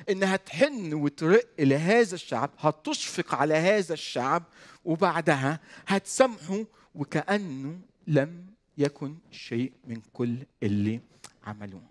إن 0.10 0.24
هتحن 0.24 0.94
وترق 0.94 1.48
لهذا 1.60 2.16
الشعب 2.16 2.50
هتشفق 2.60 3.36
على 3.36 3.54
هذا 3.54 3.94
الشعب 3.94 4.44
وبعدها 4.86 5.60
هتسامحه 5.88 6.66
وكأنه 6.96 7.80
لم 8.08 8.46
يكن 8.78 9.16
شيء 9.32 9.72
من 9.88 10.02
كل 10.14 10.36
اللي 10.64 11.00
عملوه. 11.44 11.82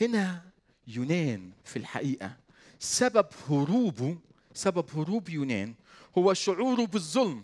هنا 0.00 0.42
يونان 0.86 1.50
في 1.64 1.76
الحقيقة 1.78 2.36
سبب 2.78 3.26
هروبه 3.50 4.18
سبب 4.54 4.84
هروب 4.96 5.28
يونان 5.28 5.74
هو 6.18 6.34
شعوره 6.34 6.86
بالظلم. 6.86 7.42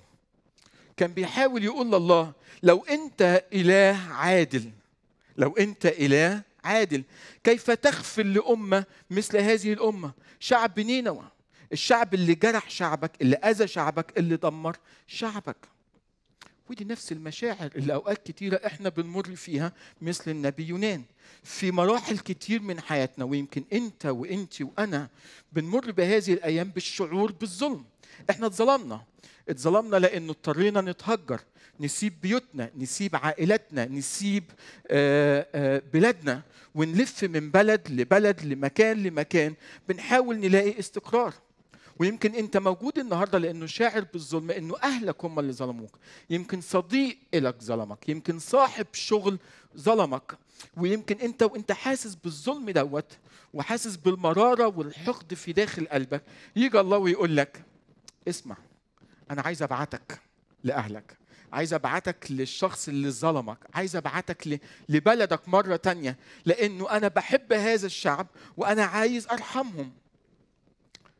كان 0.96 1.12
بيحاول 1.12 1.64
يقول 1.64 1.86
لله 1.86 2.32
لو 2.62 2.84
أنت 2.84 3.44
إله 3.52 3.98
عادل 4.10 4.70
لو 5.36 5.56
أنت 5.56 5.86
إله 5.86 6.42
عادل 6.64 7.04
كيف 7.44 7.70
تغفر 7.70 8.22
لأمة 8.22 8.84
مثل 9.10 9.38
هذه 9.38 9.72
الأمة؟ 9.72 10.12
شعب 10.40 10.80
نينوى 10.80 11.28
الشعب 11.72 12.14
اللي 12.14 12.34
جرح 12.34 12.70
شعبك 12.70 13.10
اللي 13.22 13.36
أذى 13.36 13.66
شعبك 13.66 14.18
اللي 14.18 14.36
دمر 14.36 14.76
شعبك. 15.06 15.56
ودي 16.70 16.84
نفس 16.84 17.12
المشاعر 17.12 17.70
اللي 17.76 17.94
أوقات 17.94 18.26
كتيرة 18.26 18.60
إحنا 18.66 18.88
بنمر 18.88 19.34
فيها 19.36 19.72
مثل 20.02 20.30
النبي 20.30 20.64
يونان. 20.66 21.02
في 21.42 21.70
مراحل 21.70 22.18
كتير 22.18 22.62
من 22.62 22.80
حياتنا 22.80 23.24
ويمكن 23.24 23.64
أنت 23.72 24.06
وانت 24.06 24.62
وأنا 24.62 25.08
بنمر 25.52 25.90
بهذه 25.90 26.32
الأيام 26.32 26.68
بالشعور 26.68 27.32
بالظلم. 27.32 27.84
إحنا 28.30 28.46
اتظلمنا. 28.46 29.02
اتظلمنا 29.48 29.96
لأنه 29.96 30.30
اضطرينا 30.30 30.80
نتهجر 30.80 31.40
نسيب 31.80 32.20
بيوتنا 32.22 32.70
نسيب 32.76 33.16
عائلتنا 33.16 33.84
نسيب 33.84 34.44
آه، 34.88 35.46
آه، 35.54 35.82
بلادنا 35.92 36.42
ونلف 36.74 37.24
من 37.24 37.50
بلد 37.50 37.80
لبلد 37.90 38.44
لمكان 38.44 39.02
لمكان. 39.02 39.54
بنحاول 39.88 40.38
نلاقي 40.38 40.78
استقرار. 40.78 41.34
ويمكن 41.98 42.34
انت 42.34 42.56
موجود 42.56 42.98
النهارده 42.98 43.38
لأنه 43.38 43.66
شاعر 43.66 44.04
بالظلم 44.12 44.50
انه 44.50 44.76
اهلك 44.82 45.24
هم 45.24 45.38
اللي 45.38 45.52
ظلموك. 45.52 45.98
يمكن 46.30 46.60
صديق 46.60 47.18
لك 47.34 47.62
ظلمك 47.62 48.08
يمكن 48.08 48.38
صاحب 48.38 48.86
شغل 48.92 49.38
ظلمك. 49.76 50.38
ويمكن 50.76 51.16
انت 51.16 51.42
وانت 51.42 51.72
حاسس 51.72 52.14
بالظلم 52.14 52.70
دوت 52.70 53.18
وحاسس 53.54 53.96
بالمرارة 53.96 54.66
والحقد 54.66 55.34
في 55.34 55.52
داخل 55.52 55.86
قلبك 55.86 56.22
يجي 56.56 56.80
الله 56.80 56.98
ويقول 56.98 57.36
لك 57.36 57.62
اسمع 58.28 58.56
أنا 59.30 59.42
عايز 59.42 59.62
أبعتك 59.62 60.20
لأهلك. 60.64 61.16
عايز 61.52 61.74
أبعتك 61.74 62.26
للشخص 62.30 62.88
اللي 62.88 63.10
ظلمك. 63.10 63.58
عايز 63.74 63.96
أبعتك 63.96 64.60
لبلدك 64.88 65.48
مرة 65.48 65.76
تانية. 65.76 66.16
لأنه 66.44 66.90
أنا 66.90 67.08
بحب 67.08 67.52
هذا 67.52 67.86
الشعب 67.86 68.26
وأنا 68.56 68.84
عايز 68.84 69.26
أرحمهم. 69.26 69.92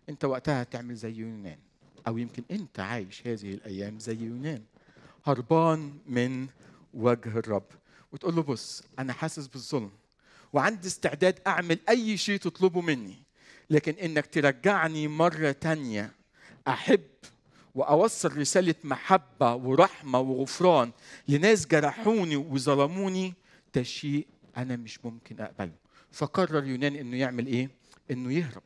انت 0.09 0.25
وقتها 0.25 0.63
تعمل 0.65 0.95
زي 0.95 1.13
يونان 1.13 1.59
أو 2.07 2.19
يمكن 2.19 2.43
انت 2.51 2.81
عايش 2.81 3.27
هذه 3.27 3.55
الأيام 3.55 3.99
زي 3.99 4.17
يونان. 4.17 4.63
هربان 5.27 5.99
من 6.07 6.47
وجه 6.95 7.39
الرب. 7.39 7.67
وتقول 8.13 8.37
له 8.37 8.43
بص 8.43 8.83
أنا 8.99 9.13
حاسس 9.13 9.47
بالظلم 9.47 9.91
وعندي 10.53 10.88
استعداد 10.88 11.40
أعمل 11.47 11.79
أي 11.88 12.16
شيء 12.16 12.38
تطلبه 12.38 12.81
مني 12.81 13.23
لكن 13.71 13.92
إنك 13.92 14.27
ترجعني 14.27 15.09
مرة 15.09 15.53
تانية 15.53 16.12
أحب 16.69 17.01
وأوصل 17.75 18.37
رسالة 18.37 18.75
محبة 18.85 19.55
ورحمة 19.55 20.19
وغفران 20.21 20.90
لناس 21.29 21.66
جرحوني 21.66 22.37
وظلموني 22.37 23.35
ده 23.75 23.83
شيء 23.83 24.27
أنا 24.57 24.77
مش 24.77 25.05
ممكن 25.05 25.40
أقبله. 25.40 25.73
فقرر 26.12 26.64
يونان 26.64 26.95
إنه 26.95 27.16
يعمل 27.16 27.47
إيه؟ 27.47 27.71
إنه 28.11 28.33
يهرب. 28.33 28.62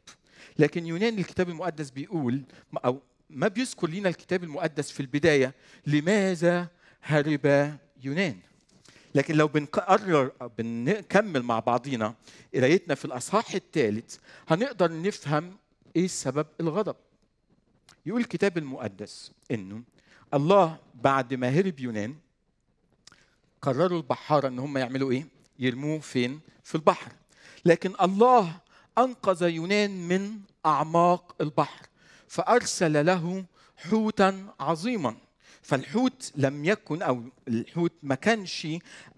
لكن 0.59 0.87
يونان 0.87 1.19
الكتاب 1.19 1.49
المقدس 1.49 1.91
بيقول 1.91 2.43
أو 2.85 3.01
ما 3.31 3.49
بيذكر 3.49 3.89
لنا 3.91 4.09
الكتاب 4.09 4.45
المقدس 4.45 4.91
في 4.91 5.01
البداية 5.01 5.55
لماذا 5.87 6.69
هرب 7.03 7.77
يونان؟ 8.03 8.37
لكن 9.15 9.35
لو 9.35 9.49
بنقرر 9.49 10.33
بنكمل 10.59 11.43
مع 11.43 11.59
بعضينا 11.59 12.15
قرايتنا 12.55 12.95
في 12.95 13.05
الأصحاح 13.05 13.55
الثالث 13.55 14.17
هنقدر 14.49 15.03
نفهم 15.03 15.57
إيه 15.97 16.07
سبب 16.07 16.47
الغضب. 16.61 16.97
يقول 18.07 18.21
الكتاب 18.21 18.59
المقدس 18.59 19.33
إنه 19.51 19.83
الله 20.35 20.79
بعد 20.95 21.35
ما 21.35 21.49
هرب 21.49 21.81
يونان 21.81 22.15
قرروا 23.63 23.99
البحاره 23.99 24.49
إن 24.49 24.59
هم 24.59 24.79
يعملوا 24.79 25.11
إيه؟ 25.11 25.27
يرموه 25.59 25.99
فين؟ 25.99 26.41
في 26.65 26.75
البحر. 26.75 27.13
لكن 27.65 27.93
الله 28.03 28.61
أنقذ 28.99 29.43
يونان 29.43 30.09
من 30.09 30.41
أعماق 30.67 31.35
البحر 31.41 31.87
فأرسل 32.29 33.07
له 33.07 33.45
حوتا 33.77 34.47
عظيما. 34.61 35.17
فالحوت 35.63 36.33
لم 36.37 36.65
يكن 36.65 37.03
أو 37.03 37.23
الحوت 37.49 37.93
ما 38.03 38.15
كانش 38.15 38.67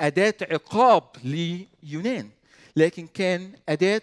أداة 0.01 0.35
عقاب 0.43 1.03
ليونان 1.25 2.31
لكن 2.77 3.07
كان 3.07 3.53
أداة 3.69 4.03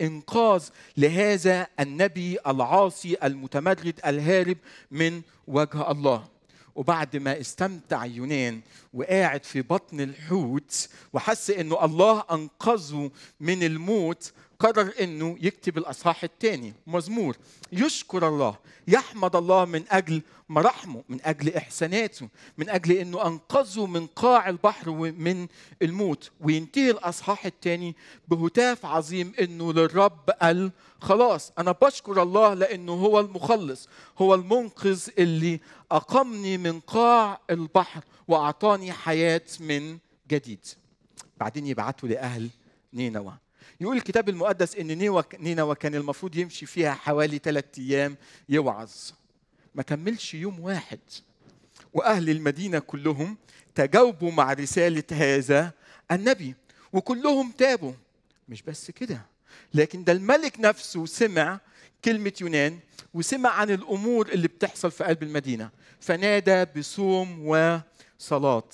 إنقاذ 0.00 0.68
لهذا 0.96 1.66
النبي 1.80 2.38
العاصي 2.46 3.16
المتمرد 3.24 4.00
الهارب 4.06 4.56
من 4.90 5.22
وجه 5.46 5.90
الله. 5.90 6.28
وبعد 6.74 7.16
ما 7.16 7.40
استمتع 7.40 8.04
يونان 8.04 8.60
وقاعد 8.94 9.44
في 9.44 9.62
بطن 9.62 10.00
الحوت 10.00 10.88
وحس 11.12 11.50
إنه 11.50 11.84
الله 11.84 12.24
أنقذه 12.30 13.10
من 13.40 13.62
الموت 13.62 14.32
قرر 14.60 14.92
إنه 15.00 15.36
يكتب 15.40 15.78
الأصحاح 15.78 16.24
الثاني. 16.24 16.74
مزمور. 16.86 17.36
يشكر 17.72 18.28
الله. 18.28 18.56
يحمد 18.88 19.36
الله 19.36 19.64
من 19.64 19.84
أجل 19.90 20.22
مراحمه 20.48 21.04
من 21.08 21.18
أجل 21.22 21.54
إحساناته 21.54 22.28
من 22.58 22.68
أجل 22.68 22.92
إنه 22.92 23.26
أنقذه 23.26 23.86
من 23.86 24.06
قاع 24.06 24.48
البحر 24.48 24.90
ومن 24.90 25.46
الموت. 25.82 26.30
وينتهي 26.40 26.90
الأصحاح 26.90 27.46
الثاني 27.46 27.96
بهتاف 28.28 28.86
عظيم 28.86 29.32
إنه 29.40 29.72
للرب 29.72 30.30
قال 30.30 30.70
خلاص 31.00 31.52
أنا 31.58 31.72
بشكر 31.72 32.22
الله 32.22 32.54
لإنه 32.54 32.92
هو 32.92 33.20
المخلص 33.20 33.88
هو 34.18 34.34
المنقذ 34.34 35.08
اللي 35.18 35.60
اقامني 35.90 36.58
من 36.58 36.80
قاع 36.80 37.40
البحر 37.50 38.04
وأعطاني 38.28 38.92
حياة 38.92 39.44
من 39.60 39.98
جديد. 40.30 40.66
بعدين 41.36 41.66
يبعتوا 41.66 42.08
لأهل 42.08 42.50
نينوى. 42.92 43.47
يقول 43.80 43.96
الكتاب 43.96 44.28
المقدس 44.28 44.76
إن 44.76 44.86
نينوى 45.40 45.74
كان 45.74 45.94
المفروض 45.94 46.36
يمشي 46.36 46.66
فيها 46.66 46.92
حوالي 46.94 47.38
ثلاثة 47.38 47.82
أيام 47.82 48.16
يوعظ. 48.48 48.90
ما 49.74 49.82
كملش 49.82 50.34
يوم 50.34 50.60
واحد. 50.60 50.98
وأهل 51.94 52.30
المدينة 52.30 52.78
كلهم 52.78 53.36
تجاوبوا 53.74 54.32
مع 54.32 54.52
رسالة 54.52 55.04
هذا 55.12 55.72
النبي 56.12 56.54
وكلهم 56.92 57.50
تابوا. 57.50 57.92
مش 58.48 58.62
بس 58.62 58.90
كده 58.90 59.22
لكن 59.74 60.04
ده 60.04 60.12
الملك 60.12 60.60
نفسه 60.60 61.06
سمع 61.06 61.60
كلمة 62.04 62.32
يونان 62.40 62.78
وسمع 63.14 63.50
عن 63.50 63.70
الأمور 63.70 64.28
اللي 64.28 64.48
بتحصل 64.48 64.90
في 64.90 65.04
قلب 65.04 65.22
المدينة. 65.22 65.70
فنادى 66.00 66.64
بصوم 66.80 67.46
وصلاة 67.48 68.68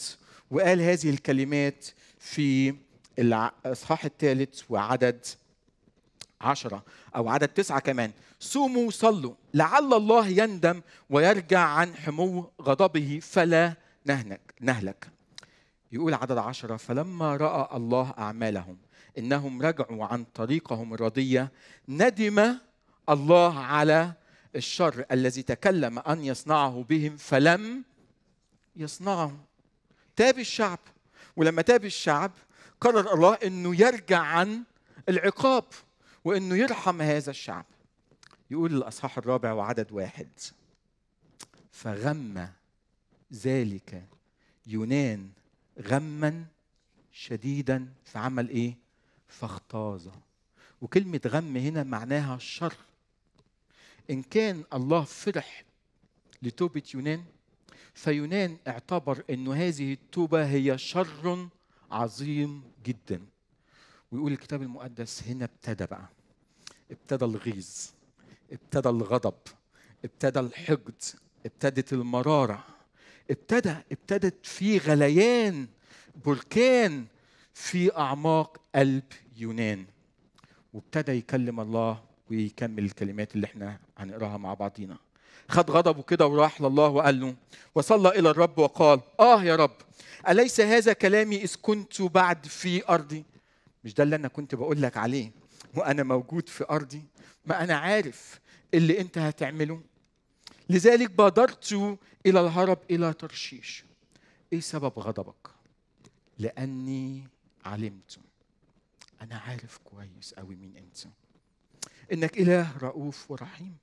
وقال 0.50 0.80
هذه 0.80 1.10
الكلمات 1.10 1.86
في 2.18 2.74
الاصحاح 3.18 4.04
الثالث 4.04 4.62
وعدد 4.70 5.26
عشرة 6.40 6.84
أو 7.16 7.28
عدد 7.28 7.48
تسعة 7.48 7.80
كمان. 7.80 8.12
صوموا 8.40 8.86
وصلوا 8.86 9.34
لعل 9.54 9.94
الله 9.94 10.28
يندم 10.28 10.80
ويرجع 11.10 11.60
عن 11.60 11.94
حمو 11.94 12.50
غضبه 12.62 13.20
فلا 13.22 13.74
نهلك 14.04 14.54
نهلك. 14.60 15.08
يقول 15.92 16.14
عدد 16.14 16.38
عشرة 16.38 16.76
فلما 16.76 17.36
رأى 17.36 17.76
الله 17.76 18.14
أعمالهم 18.18 18.76
إنهم 19.18 19.62
رجعوا 19.62 20.04
عن 20.04 20.24
طريقهم 20.24 20.94
الردية 20.94 21.52
ندم 21.88 22.56
الله 23.08 23.58
على 23.58 24.12
الشر 24.56 25.04
الذي 25.12 25.42
تكلم 25.42 25.98
أن 25.98 26.24
يصنعه 26.24 26.84
بهم 26.88 27.16
فلم 27.16 27.84
يصنعه. 28.76 29.36
تاب 30.16 30.38
الشعب 30.38 30.78
ولما 31.36 31.62
تاب 31.62 31.84
الشعب 31.84 32.32
قرر 32.84 33.14
الله 33.14 33.34
إنه 33.34 33.80
يرجع 33.80 34.18
عن 34.18 34.62
العقاب 35.08 35.64
وإنه 36.24 36.56
يرحم 36.56 37.02
هذا 37.02 37.30
الشعب. 37.30 37.64
يقول 38.50 38.76
الأصحاح 38.76 39.18
الرابع 39.18 39.52
وعدد 39.52 39.92
واحد. 39.92 40.28
فغم 41.72 42.48
ذلك 43.32 44.04
يونان 44.66 45.30
غما 45.82 46.44
شديدا 47.12 47.88
فعمل 48.04 48.48
إيه؟ 48.48 48.74
فاختاظ. 49.28 50.08
وكلمة 50.80 51.20
غم 51.26 51.56
هنا 51.56 51.82
معناها 51.82 52.36
الشر 52.36 52.74
إن 54.10 54.22
كان 54.22 54.64
الله 54.72 55.04
فرح 55.04 55.64
لتوبة 56.42 56.82
يونان 56.94 57.24
فيونان 57.94 58.56
اعتبر 58.68 59.24
أن 59.30 59.48
هذه 59.48 59.92
التوبة 59.92 60.46
هي 60.46 60.78
شر 60.78 61.48
عظيم 61.90 62.62
جدا. 62.86 63.20
ويقول 64.12 64.32
الكتاب 64.32 64.62
المقدس 64.62 65.22
هنا 65.28 65.44
ابتدى 65.44 65.86
بقى. 65.86 66.08
ابتدى 66.90 67.24
الغيظ 67.24 67.68
ابتدى 68.52 68.88
الغضب 68.88 69.34
ابتدى 70.04 70.40
الحقد 70.40 71.02
ابتدت 71.46 71.92
المرارة 71.92 72.64
ابتدى 73.30 73.74
ابتدت 73.92 74.46
في 74.46 74.78
غليان 74.78 75.68
بركان 76.24 77.06
في 77.54 77.96
أعماق 77.96 78.60
قلب 78.74 79.02
يونان. 79.36 79.86
وابتدى 80.74 81.12
يكلم 81.12 81.60
الله 81.60 82.04
ويكمل 82.30 82.84
الكلمات 82.84 83.34
اللي 83.34 83.46
إحنا 83.46 83.78
هنقراها 83.98 84.36
مع 84.36 84.54
بعضينا. 84.54 84.98
خد 85.48 85.70
غضبه 85.70 86.02
كده 86.02 86.26
وراح 86.26 86.60
لله 86.60 86.88
وقال 86.88 87.20
له 87.20 87.34
وصلى 87.74 88.08
إلى 88.08 88.30
الرب 88.30 88.58
وقال 88.58 89.00
آه 89.20 89.44
يا 89.44 89.56
رب 89.56 89.76
أليس 90.28 90.60
هذا 90.60 90.92
كلامي 90.92 91.36
إذ 91.42 91.54
كنت 91.62 92.02
بعد 92.02 92.46
في 92.46 92.88
أرضي؟ 92.88 93.24
مش 93.84 93.94
ده 93.94 94.04
اللي 94.04 94.16
أنا 94.16 94.28
كنت 94.28 94.54
بقول 94.54 94.82
لك 94.82 94.96
عليه 94.96 95.32
وأنا 95.74 96.02
موجود 96.02 96.48
في 96.48 96.64
أرضي؟ 96.70 97.04
ما 97.46 97.64
أنا 97.64 97.76
عارف 97.76 98.40
اللي 98.74 99.00
أنت 99.00 99.18
هتعمله. 99.18 99.80
لذلك 100.70 101.10
بادرت 101.10 101.72
إلى 102.26 102.40
الهرب 102.40 102.78
إلى 102.90 103.12
ترشيش. 103.12 103.84
إيه 104.52 104.60
سبب 104.60 104.98
غضبك؟ 104.98 105.48
لأني 106.38 107.28
علمت. 107.64 108.18
أنا 109.22 109.38
عارف 109.38 109.78
كويس 109.84 110.34
قوي 110.34 110.56
مين 110.56 110.76
أنت. 110.76 110.98
إنك 112.12 112.38
إله 112.38 112.78
رؤوف 112.78 113.30
ورحيم. 113.30 113.76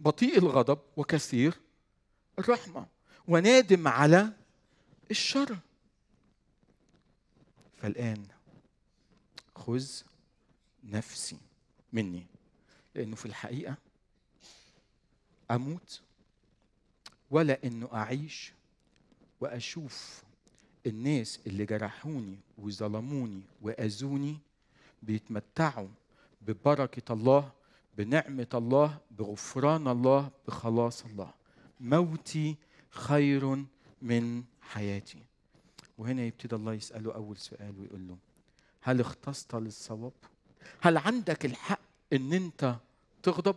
بطيء 0.00 0.38
الغضب 0.38 0.78
وكثير 0.96 1.60
الرحمة 2.38 2.86
ونادم 3.28 3.88
على 3.88 4.32
الشر. 5.10 5.58
فالآن 7.76 8.26
خذ 9.56 9.86
نفسي 10.84 11.36
مني 11.92 12.26
لأنه 12.94 13.16
في 13.16 13.26
الحقيقة 13.26 13.76
أموت 15.50 16.00
ولا 17.30 17.64
انه 17.64 17.88
أعيش 17.92 18.52
وأشوف 19.40 20.22
الناس 20.86 21.40
اللي 21.46 21.64
جرحوني 21.66 22.38
وظلموني 22.58 23.42
وأذوني 23.62 24.38
بيتمتعوا 25.02 25.88
ببركة 26.42 27.12
الله 27.12 27.52
بنعمة 27.98 28.46
الله 28.54 28.98
بغفران 29.10 29.88
الله 29.88 30.30
بخلاص 30.48 31.04
الله. 31.04 31.30
موتي 31.80 32.56
خير 32.90 33.64
من 34.02 34.44
حياتي. 34.60 35.22
وهنا 35.98 36.22
يبتدي 36.22 36.56
الله 36.56 36.74
يسأله 36.74 37.14
أول 37.14 37.36
سؤال 37.36 37.74
ويقول 37.78 38.08
له 38.08 38.16
هل 38.80 39.00
اختصت 39.00 39.54
للصواب؟ 39.54 40.12
هل 40.80 40.98
عندك 40.98 41.44
الحق 41.44 41.80
إن 42.12 42.32
أنت 42.32 42.76
تغضب؟ 43.22 43.56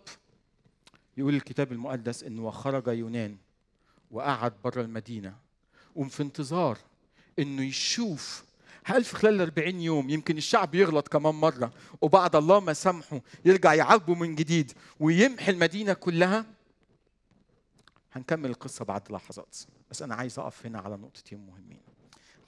يقول 1.18 1.36
الكتاب 1.36 1.72
المقدس 1.72 2.24
انه 2.24 2.52
خرج 2.52 2.88
يونان 2.88 3.38
وقعد 4.12 4.54
بره 4.64 4.82
المدينة 4.82 5.36
وفي 5.96 6.24
انتظار 6.24 6.78
إنه 7.40 7.62
يشوف 7.62 8.46
هل 8.86 9.04
في 9.04 9.16
خلال 9.16 9.42
40 9.42 9.80
يوم 9.82 10.10
يمكن 10.10 10.38
الشعب 10.38 10.76
يغلط 10.76 11.08
كمان 11.08 11.36
مرة 11.36 11.74
وبعد 12.02 12.36
الله 12.36 12.60
ما 12.60 12.74
سامحه 12.74 13.22
يرجع 13.46 13.74
يعاقبه 13.74 14.16
من 14.16 14.36
جديد 14.36 14.72
ويمحي 15.00 15.52
المدينة 15.52 15.94
كلها؟ 15.94 16.46
هنكمل 18.12 18.50
القصة 18.50 18.86
بعد 18.86 19.12
لحظات. 19.12 19.56
بس 19.92 20.02
أنا 20.02 20.16
عايز 20.16 20.40
أقف 20.40 20.66
هنا 20.66 20.80
على 20.80 20.98
نقطتين 20.98 21.40
مهمين. 21.48 21.80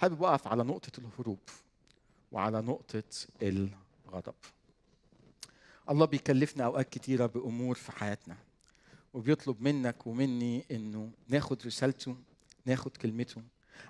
حابب 0.02 0.24
أقف 0.24 0.48
على 0.48 0.64
نقطة 0.64 0.92
الهروب 1.00 1.40
وعلى 2.32 2.62
نقطة 2.62 3.04
الغضب. 3.42 4.34
الله 5.90 6.06
بيكلفنا 6.06 6.66
أوقات 6.66 6.90
كتيرة 6.90 7.26
بأمور 7.26 7.76
في 7.76 7.92
حياتنا 7.92 8.38
وبيطلب 9.14 9.62
منك 9.62 10.08
ومني 10.08 10.66
إنه 10.72 11.12
ناخد 11.28 11.66
رسالته 11.66 12.16
ناخد 12.66 12.98
كلمته 12.98 13.42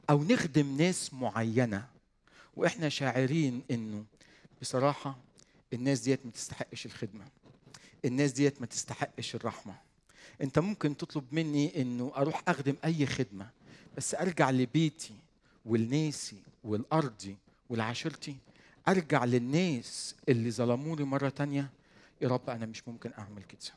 أو 0.09 0.23
نخدم 0.23 0.77
ناس 0.77 1.13
معينة 1.13 1.94
وإحنا 2.55 2.89
شاعرين 2.89 3.61
انه 3.71 4.05
بصراحة 4.61 5.17
الناس 5.73 5.99
ديت 5.99 6.25
ما 6.25 6.31
تستحقش 6.31 6.85
الخدمة. 6.85 7.25
الناس 8.05 8.31
ديت 8.31 8.61
ما 8.61 8.67
تستحقش 8.67 9.35
الرحمة. 9.35 9.75
انت 10.41 10.59
ممكن 10.59 10.97
تطلب 10.97 11.23
مني 11.31 11.81
انه 11.81 12.11
أروح 12.15 12.43
اخدم 12.47 12.75
اي 12.85 13.05
خدمة 13.05 13.49
بس 13.97 14.15
ارجع 14.15 14.49
لبيتي 14.51 15.13
ولناسي 15.65 16.37
والارضي 16.63 17.37
ولعشيرتي 17.69 18.35
ارجع 18.87 19.25
للناس 19.25 20.15
اللي 20.29 20.51
ظلموني 20.51 21.03
مرة 21.03 21.29
تانية 21.29 21.69
يا 22.21 22.27
رب 22.27 22.49
أنا 22.49 22.65
مش 22.65 22.87
ممكن 22.87 23.11
اعمل 23.17 23.43
كده. 23.43 23.73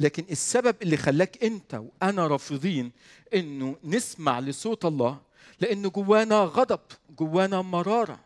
لكن 0.00 0.24
السبب 0.30 0.76
اللي 0.82 0.96
خلاك 0.96 1.44
انت 1.44 1.74
وأنا 1.74 2.26
رافضين 2.26 2.92
انه 3.34 3.76
نسمع 3.84 4.40
لصوت 4.40 4.84
الله 4.84 5.20
لأنه 5.60 5.88
جوانا 5.90 6.40
غضب 6.40 6.80
جوانا 7.18 7.62
مرارة 7.62 8.20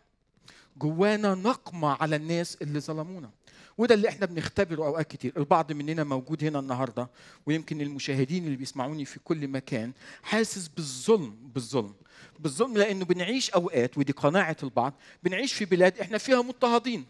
جوانا 0.76 1.34
نقمة 1.34 1.88
على 1.88 2.16
الناس 2.16 2.56
اللي 2.62 2.80
ظلمونا. 2.80 3.30
وده 3.78 3.94
اللي 3.94 4.08
إحنا 4.08 4.26
بنختبره 4.26 4.86
أوقات 4.86 5.10
كتير. 5.10 5.32
البعض 5.36 5.72
مننا 5.72 6.04
موجود 6.04 6.44
هنا 6.44 6.58
النهارده 6.58 7.08
ويمكن 7.46 7.80
المشاهدين 7.80 8.44
اللي 8.44 8.56
بيسمعوني 8.56 9.04
في 9.04 9.18
كل 9.24 9.48
مكان 9.48 9.92
حاسس 10.22 10.68
بالظلم 10.68 11.36
بالظلم. 11.54 11.94
بالظلم 12.38 12.76
لأنه 12.78 13.04
بنعيش 13.04 13.50
أوقات 13.50 13.98
ودي 13.98 14.12
قناعة 14.12 14.56
البعض 14.62 14.94
بنعيش 15.22 15.52
في 15.52 15.64
بلاد 15.64 15.98
إحنا 15.98 16.18
فيها 16.18 16.42
مضطهدين 16.42 17.04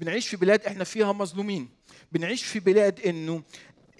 بنعيش 0.00 0.28
في 0.28 0.36
بلاد 0.36 0.64
إحنا 0.66 0.84
فيها 0.84 1.12
مظلومين 1.12 1.68
بنعيش 2.12 2.44
في 2.44 2.60
بلاد 2.60 3.00
إنه 3.00 3.42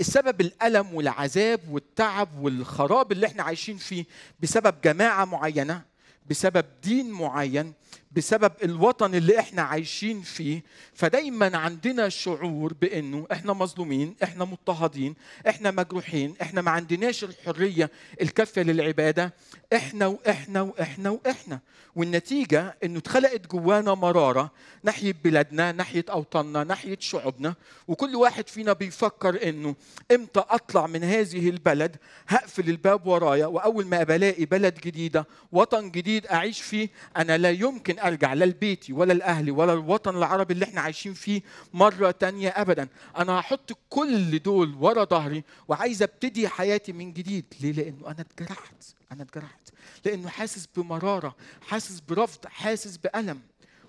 السبب 0.02 0.40
الألم 0.40 0.94
والعذاب 0.94 1.60
والتعب 1.70 2.28
والخراب 2.38 3.12
اللي 3.12 3.26
إحنا 3.26 3.42
عايشين 3.42 3.76
فيه 3.76 4.04
بسبب 4.40 4.74
جماعة 4.84 5.24
معينة 5.24 5.82
بسبب 6.30 6.64
دين 6.82 7.10
معين 7.10 7.72
بسبب 8.16 8.52
الوطن 8.64 9.14
اللي 9.14 9.38
إحنا 9.38 9.62
عايشين 9.62 10.22
فيه 10.22 10.62
فدايما 10.94 11.56
عندنا 11.56 12.08
شعور 12.08 12.72
بإنه 12.80 13.26
إحنا 13.32 13.52
مظلومين 13.52 14.14
إحنا 14.22 14.44
مضطهدين 14.44 15.14
إحنا 15.48 15.70
مجروحين 15.70 16.34
إحنا 16.42 16.60
ما 16.62 16.70
عندناش 16.70 17.24
الحرية 17.24 17.90
الكافية 18.22 18.62
للعبادة. 18.62 19.34
إحنا 19.72 20.06
وإحنا 20.06 20.60
وإحنا 20.62 21.10
وإحنا. 21.10 21.60
والنتيجة 21.96 22.76
إنه 22.84 22.98
اتخلقت 22.98 23.46
جوانا 23.46 23.94
مرارة 23.94 24.50
ناحية 24.82 25.14
بلادنا 25.24 25.72
ناحية 25.72 26.04
أوطاننا 26.10 26.64
ناحية 26.64 26.96
شعوبنا. 27.00 27.54
وكل 27.88 28.16
واحد 28.16 28.48
فينا 28.48 28.72
بيفكر 28.72 29.48
إنه 29.48 29.74
إمتى 30.12 30.40
أطلع 30.50 30.86
من 30.86 31.04
هذه 31.04 31.48
البلد 31.48 31.96
هقفل 32.28 32.68
الباب 32.68 33.06
ورايا 33.06 33.46
وأول 33.46 33.86
ما 33.86 34.02
بلاقي 34.02 34.44
بلد 34.44 34.74
جديدة 34.80 35.26
وطن 35.52 35.90
جديد 35.90 36.26
أعيش 36.26 36.60
فيه 36.60 36.88
أنا 37.16 37.38
لا 37.38 37.50
يمكن 37.50 37.98
أرجع 38.08 38.32
لا 38.32 38.44
لبيتي 38.44 38.92
ولا 38.92 39.12
لأهلي 39.12 39.50
ولا 39.50 39.72
الوطن 39.72 40.16
العربي 40.16 40.54
اللي 40.54 40.64
إحنا 40.64 40.80
عايشين 40.80 41.14
فيه 41.14 41.42
مرة 41.72 42.10
تانية 42.10 42.48
ابدا. 42.48 42.88
أنا 43.18 43.40
هحط 43.40 43.78
كل 43.90 44.38
دول 44.38 44.74
ورا 44.74 45.04
ظهري 45.04 45.44
وعايز 45.68 46.02
أبتدي 46.02 46.48
حياتي 46.48 46.92
من 46.92 47.12
جديد. 47.12 47.44
ليه؟ 47.60 47.72
لأنه 47.72 48.06
أنا 48.06 48.20
اتجرحت. 48.20 48.94
أنا 49.12 49.22
اتجرحت. 49.22 49.70
لأنه 50.04 50.28
حاسس 50.28 50.68
بمرارة 50.76 51.36
حاسس 51.60 52.00
برفض 52.00 52.46
حاسس 52.46 52.96
بألم. 52.96 53.40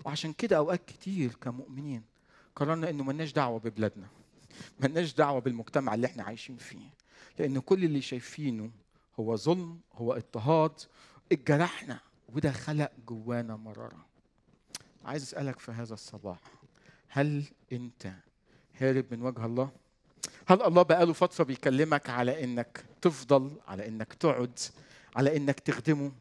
وعشان 0.06 0.34
كده 0.34 0.58
أوقات 0.58 0.86
كتير 0.88 1.36
كمؤمنين 1.41 2.02
قررنا 2.56 2.89
إنه 2.89 3.04
ملناش 3.04 3.32
دعوة 3.32 3.60
ببلادنا. 3.60 4.08
ملناش 4.80 5.13
دعوة 5.13 5.41
بالمجتمع 5.41 5.93
اللي 5.93 6.08
إحنا 6.08 6.23
عايشين 6.23 6.58
فيه. 6.58 6.93
لأن 7.39 7.60
كل 7.60 7.84
اللي 7.84 8.02
شايفينه 8.02 8.71
هو 9.19 9.36
ظلم 9.36 9.80
هو 9.93 10.13
اضطهاد. 10.13 10.71
اتجرحنا. 11.32 11.99
وده 12.34 12.52
خلق 12.52 12.91
جوانا 13.08 13.56
مرارة. 13.56 14.06
عايز 15.06 15.24
أسألك 15.24 15.60
في 15.60 15.72
هذا 15.72 15.93
الصباح 15.93 16.39
هل 17.10 17.43
أنت 17.72 18.12
هارب 18.78 19.06
من 19.12 19.22
وجه 19.22 19.46
الله؟ 19.46 19.72
هل 20.48 20.62
الله 20.62 20.82
بقاله 20.82 21.13
فترة 21.13 21.43
بيكلمك 21.43 22.10
على 22.10 22.43
إنك 22.43 22.86
تفضل 23.02 23.52
على 23.67 23.88
إنك 23.88 24.13
تقعد 24.13 24.60
على 25.15 25.38
إنك 25.38 25.60
تخدمه 25.60 26.12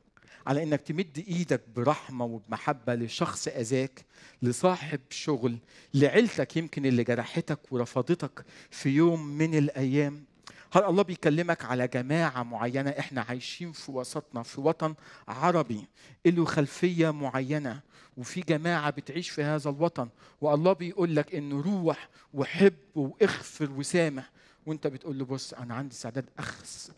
على 0.46 0.62
إنك 0.62 0.81
تمد 0.81 1.25
إيدك 1.29 1.62
برحمة 1.77 2.25
وبمحبه 2.25 2.94
لشخص 2.94 3.48
آذاك 3.48 4.05
لصاحب 4.42 5.01
شغل 5.11 5.59
لعيلتك 5.94 6.57
يمكن 6.57 6.87
اللي 6.87 7.05
جرحتك 7.05 7.72
ورفضتك 7.72 8.44
في 8.70 8.88
يوم 8.88 9.27
من 9.27 9.59
الأيام؟ 9.59 10.25
هل 10.74 10.85
الله 10.85 11.02
بيكلمك 11.02 11.64
على 11.64 11.88
جماعة 11.88 12.42
معينة 12.42 12.90
إحنا 12.90 13.20
عايشين 13.28 13.72
في 13.72 13.90
وسطنا 13.92 14.42
في 14.42 14.61
وطن 14.61 14.94
عربي 15.28 15.87
له 16.26 16.44
خلفية 16.44 17.11
معينة 17.11 17.80
وفي 18.16 18.40
جماعة 18.40 18.90
بتعيش 18.90 19.30
في 19.30 19.42
هذا 19.42 19.70
الوطن 19.70 20.08
والله 20.40 20.72
بيقول 20.72 21.16
لك 21.16 21.35
انه 21.35 21.61
روح 21.61 22.08
وحب 22.35 22.74
وإغفر 22.94 23.70
وسامح 23.70 24.30
وأنت 24.66 24.87
بتقول 24.87 25.18
له 25.18 25.24
بص 25.24 25.54
أنا 25.54 25.74
عندي 25.74 25.94
استعداد 25.94 26.24
أخس 26.38 26.90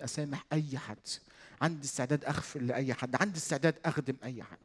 أسامح 0.00 0.44
أي 0.52 0.78
حد 0.78 0.96
عندي 1.62 1.84
استعداد 1.84 2.24
أغفر 2.24 2.60
لأي 2.60 2.94
حد 2.94 3.16
عندي 3.16 3.38
استعداد 3.38 3.74
أخدم 3.84 4.16
أي 4.24 4.42
حد. 4.42 4.58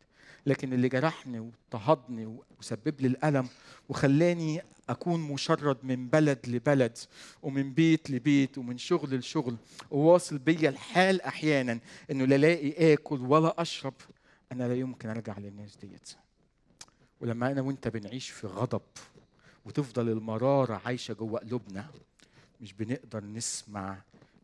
لكن 0.46 0.74
اللي 0.74 0.90
جرحني 0.90 1.40
واضطهدني 1.40 2.40
وسبب 2.60 3.02
لي 3.02 3.08
الألم 3.08 3.50
وخلاني 3.90 4.62
أكون 4.90 5.20
مشرد 5.20 5.78
من 5.84 6.08
بلد 6.10 6.40
لبلد 6.48 6.98
ومن 7.44 7.74
بيت 7.74 8.10
لبيت 8.10 8.58
ومن 8.58 8.78
شغل 8.78 9.16
لشغل 9.18 9.56
وواصل 9.92 10.38
بيا 10.38 10.70
الحال 10.70 11.22
أحيانا 11.22 11.80
إنه 12.12 12.26
لا 12.26 12.36
الاقي 12.36 12.94
آكل 12.94 13.22
ولا 13.22 13.62
أشرب 13.62 13.94
أنا 14.52 14.68
لا 14.68 14.76
يمكن 14.76 15.10
أرجع 15.10 15.38
للناس 15.38 15.78
ديت. 15.78 16.10
ولما 17.22 17.52
أنا 17.52 17.62
وأنت 17.62 17.88
بنعيش 17.88 18.30
في 18.30 18.48
غضب 18.48 18.82
وتفضل 19.66 20.10
المرارة 20.10 20.82
عايشة 20.86 21.14
جوه 21.14 21.40
قلوبنا 21.40 21.86
مش 22.62 22.74
بنقدر 22.74 23.24
نسمع 23.24 23.98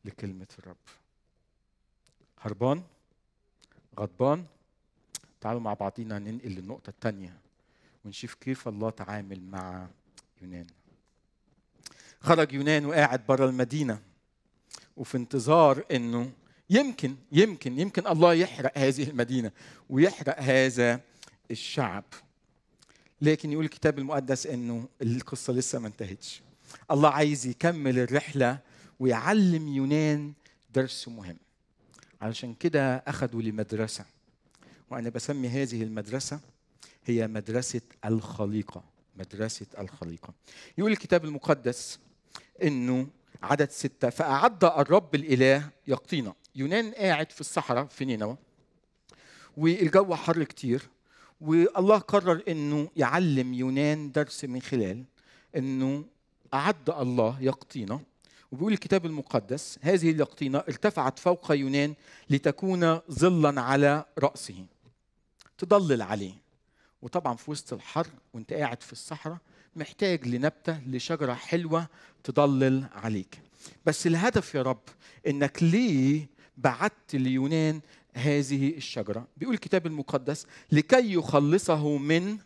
لكلمة 0.05 0.47
الرب. 0.59 0.75
هربان؟ 2.41 2.83
غضبان؟ 3.99 4.45
تعالوا 5.41 5.61
مع 5.61 5.73
بعضينا 5.73 6.19
ننقل 6.19 6.49
للنقطة 6.49 6.89
الثانية 6.89 7.37
ونشوف 8.05 8.33
كيف 8.33 8.67
الله 8.67 8.89
تعامل 8.89 9.41
مع 9.41 9.87
يونان. 10.41 10.67
خرج 12.19 12.53
يونان 12.53 12.85
وقاعد 12.85 13.27
برا 13.27 13.49
المدينة 13.49 13.99
وفي 14.97 15.17
انتظار 15.17 15.83
إنه 15.91 16.31
يمكن 16.69 17.15
يمكن 17.31 17.79
يمكن 17.79 18.07
الله 18.07 18.33
يحرق 18.33 18.77
هذه 18.77 19.09
المدينة 19.09 19.51
ويحرق 19.89 20.39
هذا 20.39 21.01
الشعب. 21.51 22.03
لكن 23.21 23.51
يقول 23.51 23.65
الكتاب 23.65 23.99
المقدس 23.99 24.47
إنه 24.47 24.87
القصة 25.01 25.53
لسه 25.53 25.79
ما 25.79 25.87
انتهتش. 25.87 26.41
الله 26.91 27.09
عايز 27.09 27.45
يكمل 27.45 27.99
الرحلة 27.99 28.59
ويعلم 28.99 29.67
يونان 29.67 30.33
درس 30.73 31.07
مهم. 31.07 31.37
علشان 32.21 32.53
كده 32.53 32.95
أخذوا 32.95 33.41
لمدرسة. 33.41 34.05
وأنا 34.89 35.09
بسمي 35.09 35.47
هذه 35.47 35.83
المدرسة 35.83 36.39
هي 37.05 37.27
مدرسة 37.27 37.81
الخليقة 38.05 38.83
مدرسة 39.15 39.65
الخليقة. 39.79 40.33
يقول 40.77 40.91
الكتاب 40.91 41.25
المقدس 41.25 41.99
إنه 42.63 43.07
عدد 43.43 43.69
ستة 43.69 44.09
فأعد 44.09 44.63
الرب 44.63 45.15
الإله 45.15 45.69
يقطينا. 45.87 46.33
يونان 46.55 46.91
قاعد 46.91 47.31
في 47.31 47.41
الصحراء 47.41 47.85
في 47.85 48.05
نينوى 48.05 48.37
والجو 49.57 50.15
حر 50.15 50.43
كتير 50.43 50.81
والله 51.41 51.97
قرر 51.97 52.43
إنه 52.47 52.89
يعلم 52.95 53.53
يونان 53.53 54.11
درس 54.11 54.45
من 54.45 54.61
خلال 54.61 55.03
إنه 55.55 56.05
أعد 56.53 56.89
الله 56.89 57.41
يقطينا. 57.41 57.99
وبيقول 58.51 58.73
الكتاب 58.73 59.05
المقدس 59.05 59.79
هذه 59.81 60.11
اليقطينة 60.11 60.57
ارتفعت 60.57 61.19
فوق 61.19 61.51
يونان 61.51 61.93
لتكون 62.29 62.99
ظلا 63.11 63.61
على 63.61 64.05
رأسه. 64.19 64.65
تضلل 65.57 66.01
عليه. 66.01 66.33
وطبعا 67.01 67.35
في 67.35 67.51
وسط 67.51 67.73
الحر 67.73 68.07
وانت 68.33 68.53
قاعد 68.53 68.83
في 68.83 68.93
الصحراء 68.93 69.37
محتاج 69.75 70.27
لنبتة 70.27 70.79
لشجرة 70.87 71.33
حلوة 71.33 71.87
تضلل 72.23 72.85
عليك. 72.93 73.41
بس 73.85 74.07
الهدف 74.07 74.55
يا 74.55 74.61
رب 74.61 74.81
إنك 75.27 75.63
ليه 75.63 76.27
بعت 76.57 77.13
ليونان 77.13 77.81
هذه 78.13 78.77
الشجرة؟ 78.77 79.27
بيقول 79.37 79.55
الكتاب 79.55 79.87
المقدس 79.87 80.47
لكي 80.71 81.13
يخلصه 81.13 81.97
من 81.97 82.37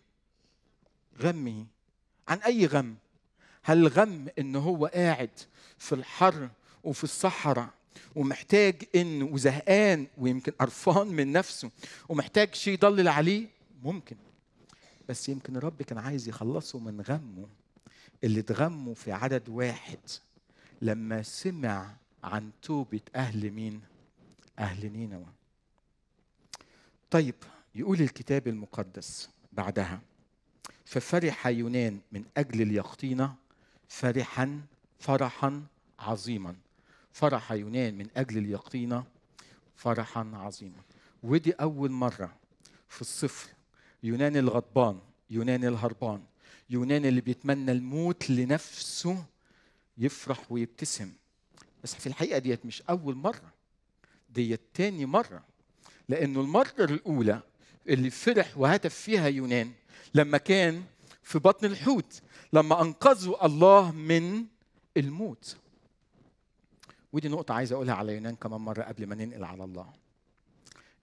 غمه. 1.22 1.66
عن 2.28 2.38
أي 2.38 2.66
غم؟ 2.66 2.96
هل 3.64 3.88
غم 3.88 4.28
إن 4.40 4.56
هو 4.56 4.86
قاعد 4.86 5.30
في 5.78 5.96
الحر 5.96 6.50
وفي 6.84 7.04
الصحراء 7.04 7.70
ومحتاج 8.16 8.84
انه 8.96 9.26
وزهقان 9.26 10.08
ويمكن 10.18 10.52
قرفان 10.52 11.08
من 11.08 11.32
نفسه 11.32 11.72
ومحتاج 12.10 12.56
شيء 12.56 12.74
يضلل 12.74 13.08
عليه 13.08 13.48
ممكن 13.84 14.16
بس 15.10 15.30
يمكن 15.30 15.58
الرب 15.58 15.82
كان 15.82 15.98
عايز 15.98 16.28
يخلصه 16.28 16.80
من 16.80 17.02
غمه 17.02 17.48
اللي 18.24 18.40
اتغموا 18.40 18.94
في 18.94 19.12
عدد 19.12 19.50
واحد 19.50 20.00
لما 20.82 21.22
سمع 21.22 21.96
عن 22.24 22.52
توبة 22.62 23.02
أهل 23.16 23.52
مين؟ 23.52 23.82
أهل 24.60 24.92
نينوى. 24.92 25.26
طيب 27.12 27.36
يقول 27.76 28.02
الكتاب 28.02 28.48
المقدس 28.48 29.30
بعدها 29.54 30.02
ففرح 30.86 31.48
يونان 31.48 32.00
من 32.12 32.24
أجل 32.38 32.62
اليقطينة 32.62 33.36
فرحا 33.88 34.62
فرحا 35.00 35.64
عظيما 36.00 36.56
فرح 37.12 37.52
يونان 37.52 37.98
من 37.98 38.08
أجل 38.18 38.38
اليقطينة 38.38 39.04
فرحا 39.76 40.32
عظيما. 40.34 40.82
ودي 41.24 41.52
أول 41.52 41.92
مرة 41.92 42.36
في 42.90 43.02
الصفر. 43.02 43.50
يونان 44.04 44.38
الغضبان 44.38 45.00
يونان 45.30 45.66
الهربان 45.66 46.24
يونان 46.70 47.06
اللي 47.06 47.22
بيتمنى 47.22 47.72
الموت 47.72 48.30
لنفسه 48.30 49.26
يفرح 49.98 50.52
ويبتسم. 50.52 51.12
بس 51.84 51.96
في 51.96 52.08
الحقيقة 52.08 52.40
ديت 52.40 52.66
مش 52.66 52.82
أول 52.82 53.16
مرة. 53.16 53.54
ديت 54.30 54.62
تاني 54.74 55.06
مرة. 55.06 55.44
لأنه 56.10 56.42
المرة 56.42 56.76
الأولى 56.80 57.42
اللي 57.90 58.10
فرح 58.10 58.58
وهتف 58.58 58.94
فيها 58.94 59.28
يونان 59.28 59.72
لما 60.14 60.38
كان 60.38 60.84
في 61.24 61.40
بطن 61.40 61.66
الحوت 61.66 62.22
لما 62.54 62.82
أنقذه 62.82 63.46
الله 63.46 63.92
من 63.92 64.46
الموت. 64.98 65.58
ودي 67.14 67.28
نقطة 67.30 67.54
عايز 67.54 67.72
أقولها 67.72 67.96
على 67.96 68.14
يونان 68.14 68.36
كمان 68.36 68.62
مرة 68.62 68.84
قبل 68.84 69.08
ما 69.08 69.16
ننقل 69.16 69.44
على 69.44 69.64
الله. 69.64 69.94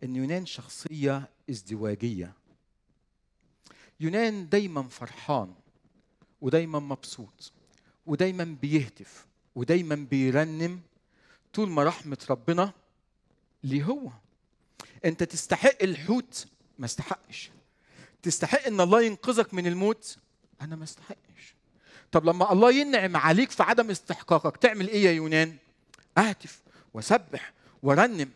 إن 0.02 0.16
يونان 0.16 0.46
شخصية 0.46 1.28
ازدواجية. 1.50 2.32
يونان 4.00 4.48
دايما 4.48 4.82
فرحان 4.82 5.54
ودايما 6.40 6.78
مبسوط 6.78 7.52
ودايما 8.06 8.44
بيهتف 8.62 9.26
ودايما 9.54 9.94
بيرنم 9.94 10.80
طول 11.52 11.68
ما 11.68 11.84
رحمة 11.84 12.18
ربنا 12.30 12.72
ليه 13.64 13.84
هو. 13.84 14.10
أنت 15.04 15.22
تستحق 15.22 15.82
الحوت 15.82 16.46
ما 16.78 16.84
استحقش. 16.86 17.50
تستحق 18.22 18.66
إن 18.66 18.80
الله 18.80 19.02
ينقذك 19.02 19.54
من 19.54 19.66
الموت 19.66 20.18
أنا 20.60 20.76
ما 20.76 20.84
استحقش. 20.84 21.54
طب 22.12 22.24
لما 22.24 22.52
الله 22.52 22.72
ينعم 22.72 23.16
عليك 23.16 23.50
في 23.50 23.62
عدم 23.62 23.90
استحقاقك 23.90 24.56
تعمل 24.56 24.88
إيه 24.88 25.04
يا 25.04 25.12
يونان؟ 25.12 25.56
اهتف 26.18 26.62
وسبح 26.94 27.52
ورنم. 27.82 28.30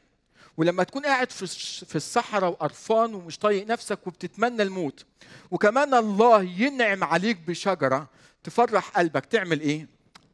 ولما 0.56 0.84
تكون 0.84 1.06
قاعد 1.06 1.30
في 1.30 1.46
في 1.86 1.96
الصحراء 1.96 2.50
وقرفان 2.50 3.14
ومش 3.14 3.38
طايق 3.38 3.66
نفسك 3.66 4.06
وبتتمنى 4.06 4.62
الموت 4.62 5.06
وكمان 5.50 5.94
الله 5.94 6.42
ينعم 6.42 7.04
عليك 7.04 7.38
بشجرة 7.38 8.08
تفرح 8.42 8.88
قلبك. 8.88 9.26
تعمل 9.26 9.60
إيه؟ 9.60 9.86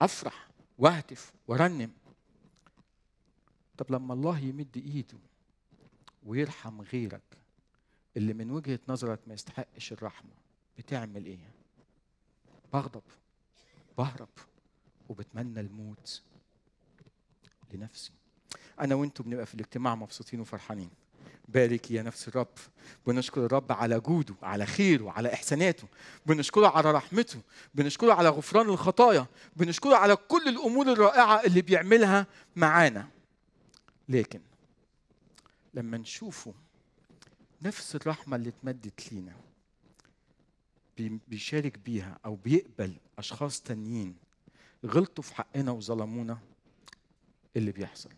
أفرح 0.03 0.49
واهتف 0.79 1.33
ورنم. 1.49 1.91
طب 3.79 3.93
لما 3.93 4.15
الله 4.15 4.39
يمد 4.39 4.77
إيده 4.77 5.19
ويرحم 6.27 6.81
غيرك 6.81 7.23
اللي 8.17 8.35
من 8.35 8.51
وجهة 8.51 8.79
نظرك 8.89 9.19
ما 9.27 9.35
يستحقش 9.35 9.93
الرحمة 9.93 10.31
بتعمل 10.79 11.27
إيه؟ 11.27 11.51
بغضب 12.73 13.03
بهرب 13.99 14.29
وبتمنى 15.09 15.61
الموت. 15.61 16.23
لنفسي. 17.73 18.13
أنا 18.81 18.95
وأنتم 18.95 19.25
بنبقى 19.25 19.47
في 19.47 19.55
الاجتماع 19.55 19.95
مبسوطين 19.95 20.41
وفرحانين. 20.41 20.91
بارك 21.49 21.91
يا 21.91 22.03
نفس 22.03 22.29
الرب. 22.29 22.49
بنشكر 23.07 23.47
الرب 23.47 23.73
على 23.73 24.01
جوده 24.01 24.35
على 24.43 24.67
خيره 24.67 25.11
على 25.11 25.33
إحساناته. 25.33 25.89
بنشكره 26.27 26.69
على 26.69 26.93
رحمته. 26.93 27.41
بنشكره 27.75 28.13
على 28.13 28.29
غفران 28.29 28.69
الخطايا. 28.69 29.27
بنشكره 29.57 29.97
على 29.97 30.17
كل 30.17 30.49
الأمور 30.49 30.93
الرائعة 30.93 31.45
اللي 31.45 31.63
بيعملها 31.63 32.27
معانا. 32.57 33.09
لكن 34.09 34.41
لما 35.75 35.99
نشوفه 35.99 36.55
نفس 37.63 37.97
الرحمة 37.97 38.37
اللي 38.37 38.49
اتمدت 38.49 39.13
لينا 39.13 39.33
بيشارك 41.29 41.79
بيها 41.79 42.19
أو 42.25 42.37
بيقبل 42.37 42.97
أشخاص 43.19 43.61
تانيين 43.61 44.17
غلطوا 44.87 45.25
في 45.25 45.35
حقنا 45.35 45.71
وظلمونا 45.71 46.39
اللي 47.57 47.73
بيحصل. 47.73 48.11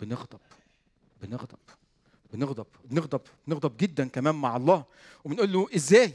بنغضب 0.00 0.40
بنغضب 1.22 1.58
بنغضب 2.32 2.66
بنغضب 2.84 3.20
بنغضب 3.46 3.76
جدا 3.76 4.08
كمان 4.08 4.34
مع 4.34 4.56
الله. 4.56 4.84
وبنقول 5.24 5.52
له 5.52 5.68
إزاي؟ 5.76 6.12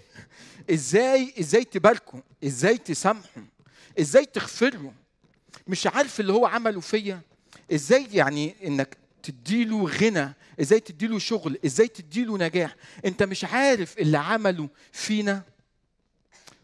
إزاي 0.71 1.33
إزاي 1.39 1.63
تباركوا 1.63 2.19
إزاي 2.43 2.77
تسامحوا 2.77 3.43
إزاي 3.99 4.25
تغفروا 4.25 4.91
مش 5.67 5.88
عارف 5.88 6.19
اللي 6.19 6.33
هو 6.33 6.45
عمله 6.45 6.79
فيا. 6.79 7.21
إزاي 7.73 8.07
يعني 8.11 8.55
إنك 8.67 8.97
تديله 9.23 9.85
غنى؟ 9.88 10.33
إزاي 10.61 10.79
تديله 10.79 11.19
شغل؟ 11.19 11.59
إزاي 11.65 11.88
تديله 11.88 12.38
نجاح؟ 12.38 12.75
أنت 13.05 13.23
مش 13.23 13.43
عارف 13.45 13.97
اللي 13.97 14.17
عمله 14.17 14.69
فينا. 14.91 15.43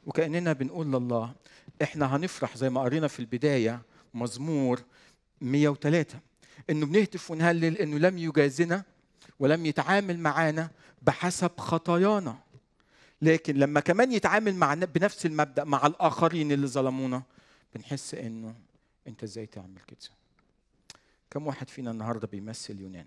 وكأننا 0.05 0.53
بنقول 0.53 0.87
لله 0.87 1.33
إحنا 1.81 2.15
هنفرح 2.15 2.57
زي 2.57 2.69
ما 2.69 2.81
قرينا 2.81 3.07
في 3.07 3.19
البداية 3.19 3.81
مزمور 4.13 4.81
103 5.41 6.19
إنه 6.69 6.85
بنهتف 6.85 7.31
ونهلل 7.31 7.77
إنه 7.77 7.97
لم 7.97 8.17
يجازنا 8.17 8.83
ولم 9.39 9.65
يتعامل 9.65 10.19
معانا 10.19 10.69
بحسب 11.01 11.51
خطايانا. 11.57 12.37
لكن 13.21 13.55
لما 13.55 13.79
كمان 13.79 14.11
يتعامل 14.11 14.55
مع 14.55 14.73
بنفس 14.73 15.25
المبدأ 15.25 15.63
مع 15.63 15.87
الآخرين 15.87 16.51
اللي 16.51 16.67
ظلمونا 16.67 17.23
بنحس 17.75 18.13
إنه 18.13 18.55
أنت 19.07 19.23
إزاي 19.23 19.45
تعمل 19.45 19.79
كده؟ 19.87 19.97
كم 21.31 21.47
واحد 21.47 21.69
فينا 21.69 21.91
النهارده 21.91 22.27
بيمثل 22.27 22.79
يونان؟ 22.79 23.05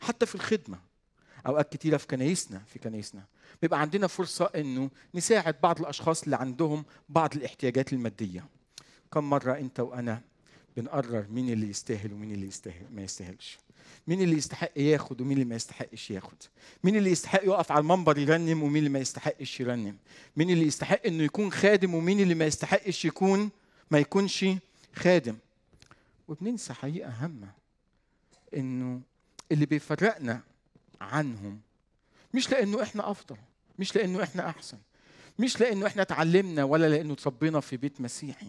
حتى 0.00 0.26
في 0.26 0.34
الخدمة 0.34 0.78
أوقات 1.46 1.72
كتيرة 1.72 1.96
في 1.96 2.06
كنايسنا 2.06 2.58
في 2.66 2.78
كنايسنا 2.78 3.24
بيبقى 3.62 3.80
عندنا 3.80 4.06
فرصة 4.06 4.50
إنه 4.54 4.90
نساعد 5.14 5.56
بعض 5.62 5.80
الأشخاص 5.80 6.22
اللي 6.22 6.36
عندهم 6.36 6.84
بعض 7.08 7.34
الاحتياجات 7.36 7.92
المادية. 7.92 8.44
كم 9.12 9.30
مرة 9.30 9.58
أنت 9.58 9.80
وأنا 9.80 10.20
بنقرر 10.76 11.26
مين 11.30 11.52
اللي 11.52 11.68
يستاهل 11.68 12.12
ومين 12.12 12.32
اللي 12.32 12.46
يستاهل 12.46 12.86
ما 12.94 13.02
يستاهلش. 13.02 13.58
مين 14.06 14.20
اللي 14.22 14.36
يستحق 14.36 14.70
ياخد 14.76 15.20
ومين 15.20 15.32
اللي 15.32 15.44
ما 15.44 15.56
يستحقش 15.56 16.10
ياخد. 16.10 16.36
مين 16.84 16.96
اللي 16.96 17.10
يستحق 17.10 17.44
يقف 17.44 17.72
على 17.72 17.80
المنبر 17.80 18.18
يرنم 18.18 18.62
ومين 18.62 18.76
اللي 18.76 18.88
ما 18.90 18.98
يستحقش 18.98 19.60
يرنم. 19.60 19.96
مين 20.36 20.50
اللي 20.50 20.66
يستحق 20.66 21.06
إنه 21.06 21.22
يكون 21.24 21.52
خادم 21.52 21.94
ومين 21.94 22.20
اللي 22.20 22.34
ما 22.34 22.46
يستحقش 22.46 23.04
يكون 23.04 23.50
ما 23.90 23.98
يكونش 23.98 24.44
خادم. 24.94 25.36
وبننسى 26.28 26.74
حقيقة 26.74 27.10
هامة 27.10 27.48
إنه 28.56 29.00
اللي 29.52 29.66
بيفرقنا 29.66 30.40
عنهم 31.00 31.60
مش 32.34 32.50
لأنه 32.50 32.82
إحنا 32.82 33.10
أفضل 33.10 33.36
مش 33.78 33.96
لأنه 33.96 34.22
إحنا 34.22 34.48
أحسن. 34.48 34.78
مش 35.38 35.60
لأنه 35.60 35.86
إحنا 35.86 36.02
اتعلمنا 36.02 36.64
ولا 36.64 36.88
لأنه 36.88 37.12
اتربينا 37.12 37.60
في 37.60 37.76
بيت 37.76 38.00
مسيحي. 38.00 38.46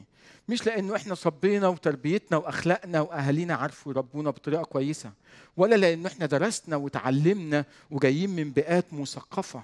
مش 0.49 0.65
لأنه 0.65 0.95
إحنا 0.95 1.15
صبينا 1.15 1.67
وتربيتنا 1.67 2.37
وأخلاقنا 2.37 3.01
وأهالينا 3.01 3.55
عارفوا 3.55 3.91
يربونا 3.91 4.29
بطريقة 4.29 4.63
كويسة. 4.63 5.11
ولا 5.57 5.75
لأنه 5.75 6.07
إحنا 6.07 6.25
درسنا 6.25 6.75
وتعلمنا 6.75 7.65
وجايين 7.91 8.29
من 8.29 8.51
بيئات 8.51 8.93
مثقفة. 8.93 9.63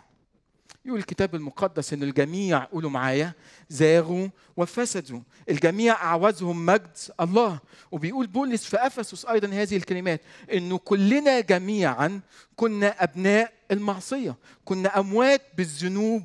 يقول 0.85 0.99
الكتاب 0.99 1.35
المقدس 1.35 1.93
إن 1.93 2.03
الجميع 2.03 2.63
قولوا 2.63 2.89
معايا 2.89 3.33
زاغوا 3.69 4.27
وفسدوا. 4.57 5.19
الجميع 5.49 5.93
أعوزهم 5.93 6.65
مجد 6.65 6.97
الله. 7.21 7.59
وبيقول 7.91 8.27
بولس 8.27 8.65
في 8.65 8.77
أفسس 8.77 9.25
أيضا 9.25 9.47
هذه 9.47 9.77
الكلمات 9.77 10.21
انه 10.53 10.77
كلنا 10.77 11.39
جميعا 11.39 12.21
كنا 12.55 13.03
أبناء 13.03 13.53
المعصية. 13.71 14.35
كنا 14.65 14.99
أموات 14.99 15.41
بالذنوب 15.57 16.23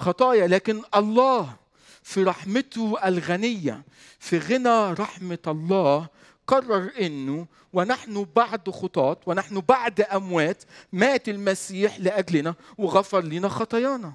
والخطايا 0.00 0.46
لكن 0.46 0.82
الله 0.94 1.56
في 2.02 2.22
رحمته 2.22 3.08
الغنية 3.08 3.82
في 4.18 4.38
غنى 4.38 4.92
رحمة 4.92 5.38
الله 5.46 6.08
قرر 6.46 6.92
إنه 7.00 7.46
ونحن 7.72 8.26
بعد 8.36 8.70
خطاة 8.70 9.16
ونحن 9.26 9.60
بعد 9.60 10.00
أموات 10.00 10.64
مات 10.92 11.28
المسيح 11.28 12.00
لأجلنا 12.00 12.54
وغفر 12.78 13.20
لنا 13.20 13.48
خطايانا. 13.48 14.14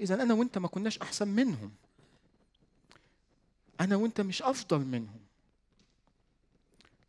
اذا 0.00 0.22
أنا 0.22 0.34
وأنت 0.34 0.58
ما 0.58 0.68
كناش 0.68 0.98
أحسن 0.98 1.28
منهم. 1.28 1.72
أنا 3.80 3.96
وأنت 3.96 4.20
مش 4.20 4.42
أفضل 4.42 4.78
منهم. 4.78 5.20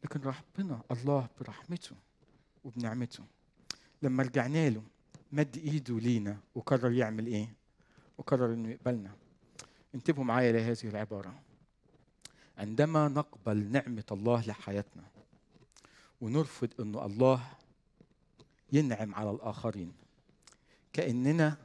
لكن 0.04 0.20
ربنا 0.20 0.82
الله 0.92 1.28
برحمته 1.42 1.96
وبنعمته 2.64 3.24
لما 4.02 4.24
رجعنا 4.24 4.70
له 4.70 4.84
مد 5.32 5.58
إيده 5.58 6.00
لينا 6.00 6.38
وقرر 6.56 6.92
يعمل 6.92 7.28
إيه؟ 7.28 7.58
وقرر 8.18 8.54
إنه 8.54 8.70
يقبلنا. 8.70 9.12
انتبهوا 9.96 10.26
معايا 10.26 10.52
لهذه 10.52 10.84
العبارة. 10.90 11.40
عندما 12.58 13.08
نقبل 13.08 13.58
نعمة 13.72 14.04
الله 14.12 14.46
لحياتنا 14.48 15.04
ونرفض 16.22 16.70
أن 16.80 16.96
الله 16.96 17.48
ينعم 18.74 19.16
على 19.16 19.32
الآخرين 19.32 19.94
كأننا 20.94 21.58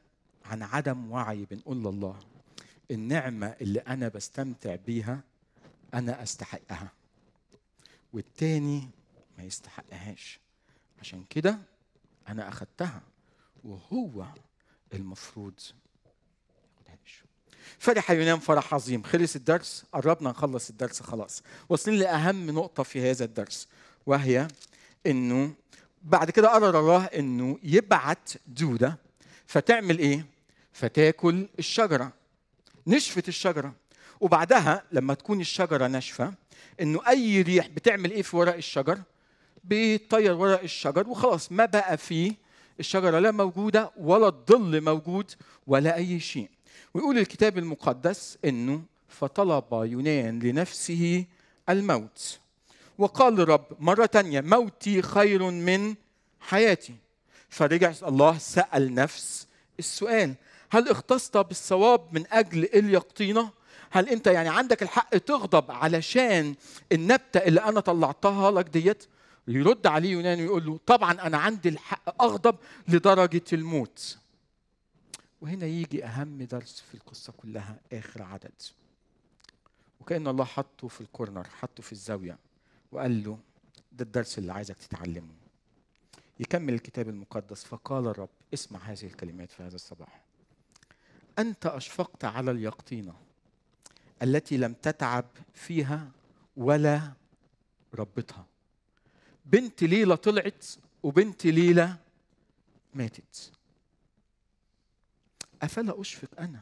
عن 0.45 0.62
عدم 0.62 1.11
وعي 1.11 1.45
بنقول 1.45 1.77
لله 1.77 2.21
النعمة 2.91 3.47
اللي 3.47 3.79
أنا 3.81 4.09
بستمتع 4.09 4.75
بيها 4.75 5.21
أنا 5.95 6.23
أستحقها 6.23 6.93
والتاني 8.12 8.91
ما 9.38 9.45
يستحقهاش 9.45 10.41
عشان 11.01 11.25
كده 11.31 11.59
أنا 12.29 12.49
أخدتها 12.49 13.03
وهو 13.65 14.27
المفروض 14.95 15.61
فرح 17.79 18.11
يونان 18.11 18.38
فرح 18.38 18.75
عظيم. 18.75 19.03
خلص 19.03 19.37
الدرس 19.37 19.85
قربنا 19.92 20.31
نخلص 20.31 20.70
الدرس 20.70 21.03
خلاص. 21.03 21.42
واصلين 21.68 21.98
لأهم 21.98 22.51
نقطة 22.51 22.83
في 22.83 23.11
هذا 23.11 23.25
الدرس 23.25 23.68
وهي 24.07 24.48
إنه 25.07 25.55
بعد 26.03 26.31
كده 26.31 26.48
قرر 26.48 26.81
الله 26.81 27.05
إنه 27.05 27.59
يبعت 27.62 28.31
دوده 28.46 28.98
فتعمل 29.46 29.98
إيه؟ 29.98 30.27
فتاكل 30.72 31.48
الشجرة 31.59 32.12
نشفت 32.87 33.29
الشجرة. 33.29 33.75
وبعدها 34.20 34.83
لما 34.92 35.14
تكون 35.14 35.40
الشجرة 35.40 35.87
ناشفة 35.87 36.35
إنه 36.81 37.09
أي 37.09 37.42
ريح 37.42 37.66
بتعمل 37.66 38.11
إيه 38.11 38.22
في 38.22 38.37
ورق 38.37 38.55
الشجر؟ 38.55 38.98
بيطير 39.64 40.33
ورق 40.33 40.62
الشجر 40.62 41.09
وخلاص. 41.09 41.53
ما 41.53 41.64
بقى 41.64 41.96
فيه 41.96 42.33
الشجرة 42.81 43.18
لا 43.18 43.31
موجودة 43.31 43.90
ولا 43.96 44.27
الظل 44.27 44.81
موجود 44.81 45.31
ولا 45.66 45.96
أي 45.96 46.20
شيء. 46.20 46.51
ويقول 46.95 47.19
الكتاب 47.19 47.59
المقدس 47.59 48.39
إنه 48.45 48.83
فطلب 49.09 49.65
يونان 49.73 50.39
لنفسه 50.39 51.25
الموت. 51.69 52.39
وقال 52.99 53.41
الرب 53.41 53.67
مرة 53.81 54.07
تانية 54.07 54.41
موتي 54.41 55.03
خير 55.03 55.51
من 55.51 55.95
حياتي. 56.41 56.95
فرجع 57.49 57.93
الله 58.03 58.39
سأل 58.39 58.95
نفس 58.95 59.47
السؤال 59.79 60.35
هل 60.71 60.89
اختصت 60.89 61.37
بالصواب 61.37 62.01
من 62.13 62.25
أجل 62.33 62.65
اليقطينة 62.65 63.51
هل 63.91 64.09
أنت 64.09 64.27
يعني 64.27 64.49
عندك 64.49 64.83
الحق 64.83 65.17
تغضب 65.17 65.71
علشان 65.71 66.55
النبتة 66.93 67.39
اللي 67.39 67.61
أنا 67.61 67.81
طلعتها 67.81 68.51
لك 68.51 68.69
ديت؟ 68.69 69.05
يرد 69.49 69.87
عليه 69.87 70.11
يونان 70.13 70.41
ويقول 70.41 70.67
له 70.67 70.79
طبعا 70.87 71.13
أنا 71.13 71.39
عندي 71.39 71.69
الحق 71.69 72.23
أغضب 72.23 72.57
لدرجة 72.89 73.43
الموت. 73.53 74.19
وهنا 75.43 75.67
يجي 75.67 76.05
أهم 76.05 76.43
درس 76.43 76.81
في 76.81 76.95
القصة 76.95 77.33
كلها 77.33 77.81
آخر 77.93 78.23
عدد. 78.23 78.63
وكأن 80.01 80.29
الله 80.29 80.45
حطه 80.45 80.89
في 80.89 81.01
الكورنر 81.01 81.45
حطه 81.49 81.83
في 81.83 81.93
الزاوية 81.93 82.39
وقال 82.93 83.25
له 83.25 83.39
ده 83.93 84.05
الدرس 84.05 84.39
اللي 84.39 84.53
عايزك 84.53 84.77
تتعلمه. 84.79 85.35
يكمل 86.41 86.75
الكتاب 86.75 87.09
المقدس. 87.09 87.65
فقال 87.65 88.07
الرب 88.07 88.29
اسمع 88.55 88.81
هذه 88.81 89.05
الكلمات 89.05 89.51
في 89.51 89.63
هذا 89.63 89.75
الصباح. 89.75 90.21
أنت 91.39 91.67
أشفقت 91.67 92.25
على 92.25 92.51
اليقطينة 92.51 93.15
التي 94.23 94.57
لم 94.57 94.73
تتعب 94.73 95.27
فيها 95.55 96.11
ولا 96.57 97.13
ربتها 97.95 98.47
بنت 99.47 99.85
ليلى 99.85 100.17
طلعت 100.17 100.67
وبنت 101.03 101.47
ليلى 101.47 101.97
ماتت. 102.95 103.53
أفلا 105.62 106.01
أشفق 106.01 106.40
أنا 106.40 106.61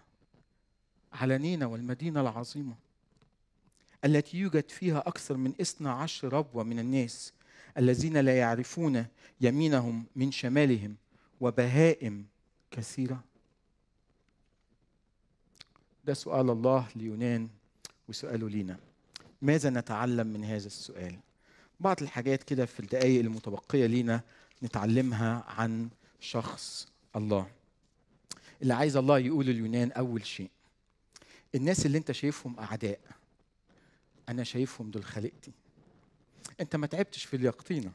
على 1.12 1.38
نينا 1.38 1.66
والمدينة 1.66 2.20
العظيمة 2.20 2.74
التي 4.04 4.38
يوجد 4.38 4.68
فيها 4.68 4.98
أكثر 4.98 5.36
من 5.36 5.54
اثنى 5.60 5.88
عشر 5.88 6.32
ربوة 6.32 6.64
من 6.64 6.78
الناس 6.78 7.32
الذين 7.78 8.16
لا 8.16 8.38
يعرفون 8.38 9.06
يمينهم 9.40 10.04
من 10.16 10.32
شمالهم 10.32 10.96
وبهائم 11.40 12.26
كثيرة. 12.70 13.24
ده 16.04 16.14
سؤال 16.14 16.50
الله 16.50 16.88
ليونان 16.96 17.48
وسؤاله 18.08 18.48
لينا. 18.48 18.78
ماذا 19.42 19.70
نتعلم 19.70 20.26
من 20.26 20.44
هذا 20.44 20.66
السؤال؟ 20.66 21.18
بعض 21.80 22.02
الحاجات 22.02 22.42
كده 22.42 22.66
في 22.66 22.80
الدقائق 22.80 23.20
المتبقية 23.20 23.86
لينا 23.86 24.20
نتعلمها 24.62 25.44
عن 25.48 25.88
شخص 26.20 26.88
الله. 27.16 27.59
اللي 28.62 28.74
عايز 28.74 28.96
الله 28.96 29.18
يقول 29.18 29.48
اليونان 29.48 29.92
أول 29.92 30.26
شيء. 30.26 30.50
الناس 31.54 31.86
اللي 31.86 31.98
أنت 31.98 32.12
شايفهم 32.12 32.58
أعداء 32.58 33.00
أنا 34.28 34.44
شايفهم 34.44 34.90
دول 34.90 35.04
خليقتي 35.04 35.52
أنت 36.60 36.76
ما 36.76 36.86
تعبتش 36.86 37.24
في 37.24 37.36
اليقطينه 37.36 37.92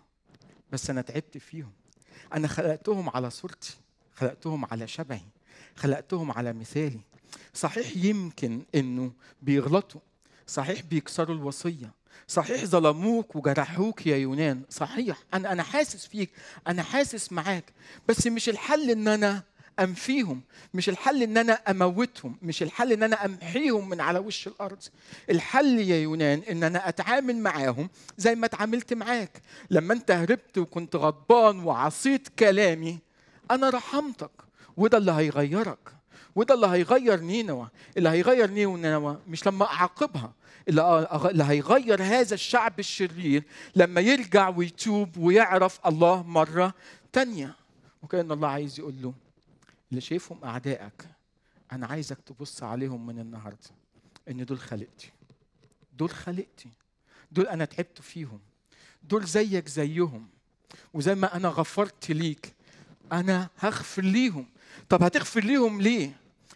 بس 0.72 0.90
أنا 0.90 1.02
تعبت 1.02 1.38
فيهم. 1.38 1.72
أنا 2.34 2.48
خلقتهم 2.48 3.10
على 3.10 3.30
صورتي 3.30 3.78
خلقتهم 4.14 4.66
على 4.66 4.88
شبهي 4.88 5.22
خلقتهم 5.76 6.32
على 6.32 6.54
مثالي. 6.54 7.00
صحيح 7.54 7.98
يمكن 7.98 8.62
إنه 8.76 9.12
بيغلطوا 9.42 10.02
صحيح 10.48 10.82
بيكسروا 10.82 11.36
الوصية 11.36 11.92
صحيح 12.28 12.66
ظلموك 12.66 13.36
وجرحوك 13.36 14.08
يا 14.08 14.18
يونان. 14.18 14.64
صحيح 14.70 15.24
أنا 15.34 15.52
أنا 15.52 15.64
حاسس 15.64 16.06
فيك 16.08 16.30
أنا 16.68 16.84
حاسس 16.84 17.32
معاك 17.32 17.74
بس 18.10 18.28
مش 18.28 18.50
الحل 18.50 18.90
إن 18.90 19.08
أنا 19.08 19.44
أنفيهم. 19.80 20.42
مش 20.74 20.90
الحل 20.90 21.24
إن 21.24 21.38
أنا 21.38 21.54
أموتهم 21.54 22.36
مش 22.42 22.64
الحل 22.64 22.92
إن 22.92 23.04
أنا 23.04 23.26
أمحيهم 23.26 23.90
من 23.90 24.02
على 24.02 24.20
وش 24.20 24.48
الأرض. 24.48 24.84
الحل 25.30 25.80
يا 25.80 25.96
يونان 25.96 26.42
إن 26.50 26.64
أنا 26.64 26.90
أتعامل 26.90 27.36
معاهم 27.36 27.90
زي 28.18 28.36
ما 28.36 28.46
اتعاملت 28.46 28.94
معاك. 28.94 29.42
لما 29.72 29.94
أنت 29.94 30.12
هربت 30.12 30.58
وكنت 30.58 30.96
غضبان 30.96 31.60
وعصيت 31.60 32.28
كلامي 32.40 33.00
أنا 33.52 33.70
رحمتك. 33.70 34.32
وده 34.78 34.98
اللي 34.98 35.12
هيغيرك. 35.12 35.92
وده 36.36 36.54
اللي 36.56 36.68
هيغير 36.68 37.20
نينوى. 37.20 37.68
اللي 37.98 38.10
هيغير 38.10 38.50
نينوى 38.50 39.18
مش 39.28 39.48
لما 39.48 39.66
أعاقبها. 39.66 40.34
اللي 40.70 41.44
هيغير 41.44 42.04
هذا 42.04 42.34
الشعب 42.34 42.80
الشرير 42.80 43.44
لما 43.76 44.02
يرجع 44.02 44.50
ويتوب 44.50 45.18
ويعرف 45.18 45.80
الله 45.86 46.24
مرة 46.24 46.74
تانية. 47.14 47.56
وكأن 48.04 48.32
الله 48.32 48.48
عايز 48.48 48.80
يقول 48.80 48.94
له 49.02 49.14
اللي 49.90 50.02
شايفهم 50.02 50.44
أعدائك 50.44 51.06
أنا 51.72 51.88
عايزك 51.88 52.18
تبص 52.26 52.64
عليهم 52.64 53.06
من 53.06 53.20
النهاردة 53.20 53.70
إن 54.30 54.46
دول 54.46 54.60
خلقتي. 54.60 55.12
دول 55.98 56.10
خلقتي. 56.10 56.70
دول 57.32 57.48
أنا 57.48 57.66
تعبت 57.66 58.02
فيهم. 58.02 58.40
دول 59.04 59.26
زيك 59.26 59.68
زيهم. 59.68 60.28
وزي 60.94 61.16
ما 61.16 61.36
أنا 61.36 61.48
غفرت 61.48 62.12
ليك 62.12 62.54
أنا 63.12 63.50
هغفر 63.58 64.02
ليهم. 64.02 64.46
طب 64.90 65.04
هتغفر 65.04 65.44
ليهم 65.44 65.82
ليه؟ 65.82 66.12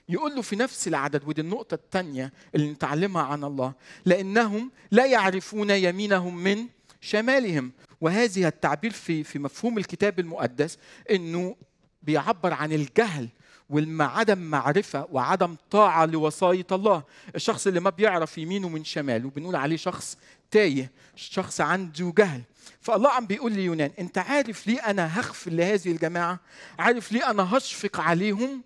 يقول 0.10 0.36
له 0.36 0.42
في 0.42 0.56
نفس 0.56 0.88
العدد 0.88 1.24
ودي 1.28 1.42
النقطة 1.42 1.76
الثانية 1.76 2.34
اللي 2.56 2.72
نتعلمها 2.72 3.24
عن 3.24 3.44
الله. 3.44 3.74
لأنهم 4.06 4.72
لا 4.92 5.06
يعرفون 5.06 5.70
يمينهم 5.70 6.38
من 6.38 6.68
شمالهم. 7.02 7.72
وهذه 8.02 8.48
التعبير 8.48 8.92
في 8.92 9.24
في 9.24 9.40
مفهوم 9.40 9.78
الكتاب 9.78 10.20
المقدس 10.20 10.78
إنه 11.12 11.56
بيعبر 12.04 12.54
عن 12.54 12.74
الجهل 12.74 13.30
وعدم 13.70 14.38
معرفة 14.38 15.08
وعدم 15.12 15.56
طاعة 15.72 16.06
لوصاية 16.06 16.68
الله. 16.72 17.04
الشخص 17.36 17.68
اللي 17.68 17.80
ما 17.80 17.90
بيعرف 17.90 18.38
يمينه 18.38 18.70
من 18.70 18.84
شماله 18.84 19.30
بنقول 19.30 19.56
عليه 19.56 19.78
شخص 19.78 20.18
تايه 20.52 20.92
شخص 21.16 21.62
عنده 21.62 22.14
جهل. 22.18 22.42
فالله 22.82 23.10
عم 23.10 23.26
بيقول 23.26 23.52
لي 23.52 23.66
يونان 23.66 23.92
أنت 24.00 24.18
عارف 24.18 24.68
ليه 24.68 24.80
أنا 24.80 25.20
هغفر 25.20 25.52
لهذه 25.52 25.92
الجماعة؟ 25.92 26.40
عارف 26.80 27.12
ليه 27.12 27.30
أنا 27.30 27.58
هشفق 27.58 28.00
عليهم؟ 28.00 28.64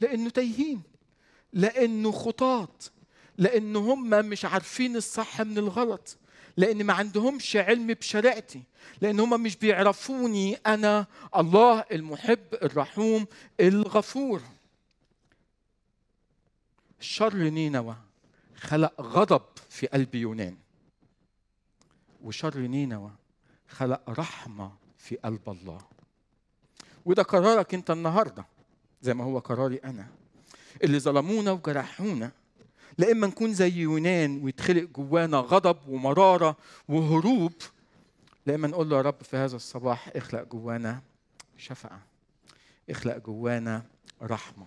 لأنه 0.00 0.30
تايهين 0.30 0.82
لأنه 1.52 2.12
خطاط 2.12 2.92
لأن 3.38 3.76
هم 3.76 4.10
مش 4.10 4.44
عارفين 4.44 4.96
الصح 4.96 5.40
من 5.40 5.58
الغلط. 5.58 6.16
لأن 6.58 6.84
ما 6.84 6.92
عندهمش 6.92 7.56
علم 7.56 7.86
بشريعتي 7.86 8.62
لأن 9.00 9.20
هم 9.20 9.42
مش 9.42 9.56
بيعرفوني 9.56 10.54
أنا 10.54 11.06
الله 11.36 11.84
المحب 11.92 12.54
الرحوم 12.62 13.26
الغفور. 13.60 14.42
شر 17.00 17.34
نينوى 17.36 17.96
خلق 18.56 19.00
غضب 19.00 19.42
في 19.70 19.86
قلب 19.86 20.14
يونان 20.14 20.56
وشر 22.22 22.58
نينوى 22.58 23.10
خلق 23.68 24.10
رحمة 24.10 24.72
في 24.98 25.16
قلب 25.16 25.48
الله. 25.48 25.80
وده 27.04 27.22
قرارك 27.22 27.74
أنت 27.74 27.90
النهارده 27.90 28.44
زي 29.02 29.14
ما 29.14 29.24
هو 29.24 29.38
قراري 29.38 29.76
أنا. 29.76 30.08
اللي 30.84 31.00
ظلمونا 31.00 31.52
وجرحونا 31.52 32.32
لا 32.98 33.12
اما 33.12 33.26
نكون 33.26 33.54
زي 33.54 33.72
يونان 33.72 34.42
ويتخلق 34.44 34.82
جوانا 34.84 35.36
غضب 35.38 35.88
ومرارة 35.88 36.56
وهروب 36.88 37.52
لا 38.46 38.54
اما 38.54 38.68
نقول 38.68 38.90
له 38.90 38.96
يا 38.96 39.02
رب 39.02 39.22
في 39.22 39.36
هذا 39.36 39.56
الصباح 39.56 40.10
اخلق 40.16 40.42
جوانا 40.42 41.02
شفقه 41.56 41.98
اخلق 42.90 43.16
جوانا 43.16 43.82
رحمة 44.22 44.66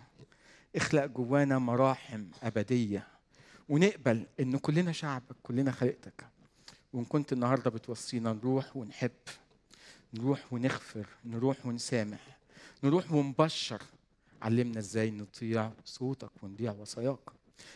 اخلق 0.76 1.06
جوانا 1.06 1.60
مراحم 1.60 2.26
أبدية. 2.44 3.08
ونقبل 3.70 4.26
إن 4.40 4.58
كلنا 4.58 4.92
شعبك 4.92 5.36
كلنا 5.44 5.72
خلقتك 5.72 6.26
وإن 6.94 7.06
كنت 7.06 7.34
النهارده 7.34 7.70
بتوصينا 7.72 8.34
نروح 8.34 8.78
ونحب 8.78 9.12
نروح 10.14 10.54
ونغفر 10.54 11.06
نروح 11.26 11.66
ونسامح 11.66 12.38
نروح 12.84 13.12
ونبشر. 13.12 13.82
علمنا 14.42 14.80
إزاي 14.80 15.12
نطيع 15.12 15.72
صوتك 15.86 16.30
ونضيع 16.44 16.72
وصاياك 16.72 17.20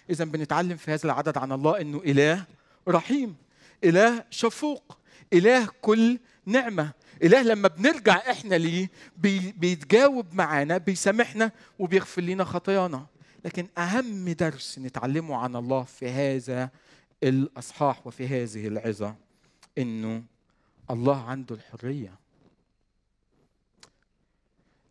إذا 0.09 0.25
بنتعلم 0.25 0.77
في 0.77 0.91
هذا 0.91 1.05
العدد 1.05 1.37
عن 1.37 1.51
الله 1.51 1.81
إنه 1.81 1.97
إله 1.97 2.45
رحيم 2.87 3.35
إله 3.83 4.25
شفوق 4.29 4.97
إله 5.33 5.69
كل 5.81 6.19
نعمة. 6.45 6.91
إله 7.23 7.41
لما 7.41 7.67
بنرجع 7.67 8.15
إحنا 8.15 8.55
ليه 8.55 8.89
بي 9.17 9.51
بيتجاوب 9.51 10.33
معانا 10.33 10.77
بيسامحنا 10.77 11.51
وبيغفر 11.79 12.21
لنا 12.21 12.43
خطايانا. 12.43 13.05
لكن 13.45 13.67
أهم 13.77 14.29
درس 14.29 14.79
نتعلمه 14.79 15.35
عن 15.35 15.55
الله 15.55 15.83
في 15.83 16.09
هذا 16.09 16.69
الأصحاح 17.23 18.07
وفي 18.07 18.27
هذه 18.27 18.67
العظة 18.67 19.15
إنه 19.77 20.23
الله 20.91 21.23
عنده 21.23 21.55
الحرية. 21.55 22.13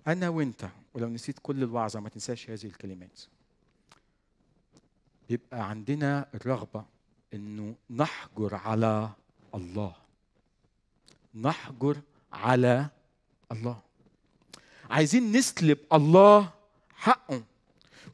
أنا 0.07 0.29
وأنت 0.29 0.69
ولو 0.95 1.09
نسيت 1.09 1.39
كل 1.43 1.63
الوعظة 1.63 2.01
ما 2.01 2.09
تنساش 2.09 2.51
هذه 2.51 2.65
الكلمات. 2.65 3.21
بيبقى 5.29 5.69
عندنا 5.71 6.29
الرغبة 6.35 6.85
إنه 7.35 7.75
نحجر 7.91 8.55
على 8.55 9.11
الله. 9.55 9.95
نحجر 11.35 12.01
على 12.33 12.89
الله. 13.53 13.79
عايزين 14.91 15.33
نسلب 15.33 15.79
الله 15.93 16.51
حقه. 16.97 17.43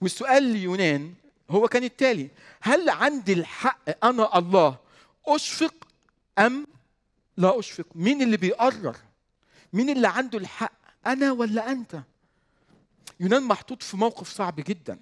والسؤال 0.01 0.43
ليونان 0.43 1.15
هو 1.51 1.69
كان 1.69 1.85
التالي 1.85 2.31
هل 2.61 2.91
عندي 2.91 3.33
الحق 3.33 4.05
أنا 4.05 4.39
الله 4.39 4.79
أشفق 5.27 5.75
أم 6.39 6.67
لا 7.37 7.59
أشفق؟ 7.59 7.87
مين 7.95 8.23
اللي 8.23 8.37
بيقرر؟ 8.37 8.97
مين 9.73 9.91
اللي 9.91 10.09
عنده 10.09 10.39
الحق 10.39 10.73
أنا 11.07 11.33
ولا 11.33 11.71
أنت؟ 11.71 12.03
يونان 13.21 13.43
محطوط 13.43 13.83
في 13.83 13.97
موقف 13.97 14.29
صعب 14.29 14.55
جدا. 14.57 14.99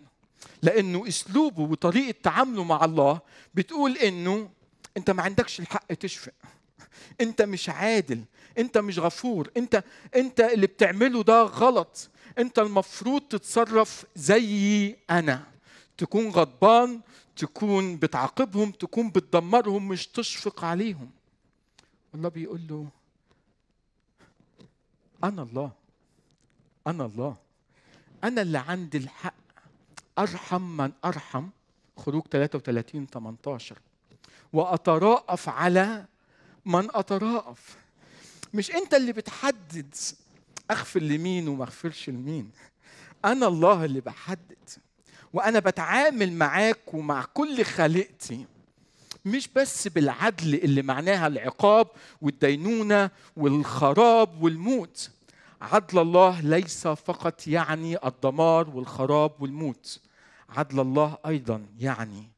لأنه 0.63 1.09
اسلوبه 1.09 1.63
وطريقة 1.63 2.19
تعامله 2.23 2.65
مع 2.65 2.85
الله 2.85 3.21
بتقول 3.55 3.97
إنه 3.97 4.51
أنت 4.97 5.11
ما 5.11 5.23
عندكش 5.23 5.61
الحق 5.61 5.87
تشفق. 5.87 6.33
أنت 7.21 7.43
مش 7.43 7.69
عادل. 7.69 8.25
أنت 8.59 8.79
مش 8.79 8.99
غفور. 8.99 9.51
أنت 9.57 9.85
أنت 10.17 10.41
اللي 10.41 10.67
بتعمله 10.67 11.23
ده 11.23 11.43
غلط. 11.43 12.11
أنت 12.39 12.59
المفروض 12.59 13.23
تتصرف 13.23 14.05
زي 14.17 14.97
أنا. 15.11 15.47
تكون 15.99 16.29
غضبان 16.29 17.01
تكون 17.37 17.97
بتعاقبهم 17.97 18.71
تكون 18.71 19.11
بتدمرهم 19.11 19.89
مش 19.89 20.07
تشفق 20.07 20.65
عليهم. 20.65 21.11
الله 22.15 22.29
بيقول 22.29 22.61
له 22.71 22.89
أنا 25.25 25.43
الله. 25.43 25.71
أنا 26.87 27.05
الله. 27.05 27.37
أنا 28.25 28.43
اللي 28.43 28.59
عندي 28.59 28.99
الحق. 28.99 29.35
أرحم 30.19 30.63
من 30.77 30.93
أرحم. 31.05 31.49
خروج 31.97 32.23
33 32.31 33.07
18 33.07 33.79
وأتراءف 34.53 35.49
على 35.49 36.05
من 36.67 36.89
أتراءف. 36.91 37.77
مش 38.55 38.71
أنت 38.71 38.95
اللي 38.95 39.13
بتحدد 39.13 39.95
اغفر 40.71 41.01
لمين 41.01 41.49
وما 41.49 41.65
اغفرش 41.65 42.09
لمين 42.09 42.51
أنا 43.25 43.47
الله 43.47 43.85
اللي 43.85 44.01
بحدد. 44.01 44.57
وأنا 45.33 45.59
بتعامل 45.59 46.33
معاك 46.33 46.95
ومع 46.95 47.25
كل 47.35 47.65
خليقتي 47.65 48.47
مش 49.25 49.49
بس 49.57 49.89
بالعدل 49.89 50.55
اللي 50.55 50.83
معناها 50.83 51.27
العقاب 51.27 51.87
والدينونة 52.23 53.11
والخراب 53.37 54.43
والموت. 54.43 55.11
عدل 55.63 55.99
الله 55.99 56.41
ليس 56.41 56.87
فقط 56.89 57.47
يعني 57.47 58.07
الدمار 58.07 58.71
والخراب 58.71 59.33
والموت. 59.43 60.01
عدل 60.49 60.81
الله 60.81 61.19
أيضا 61.27 61.67
يعني 61.79 62.29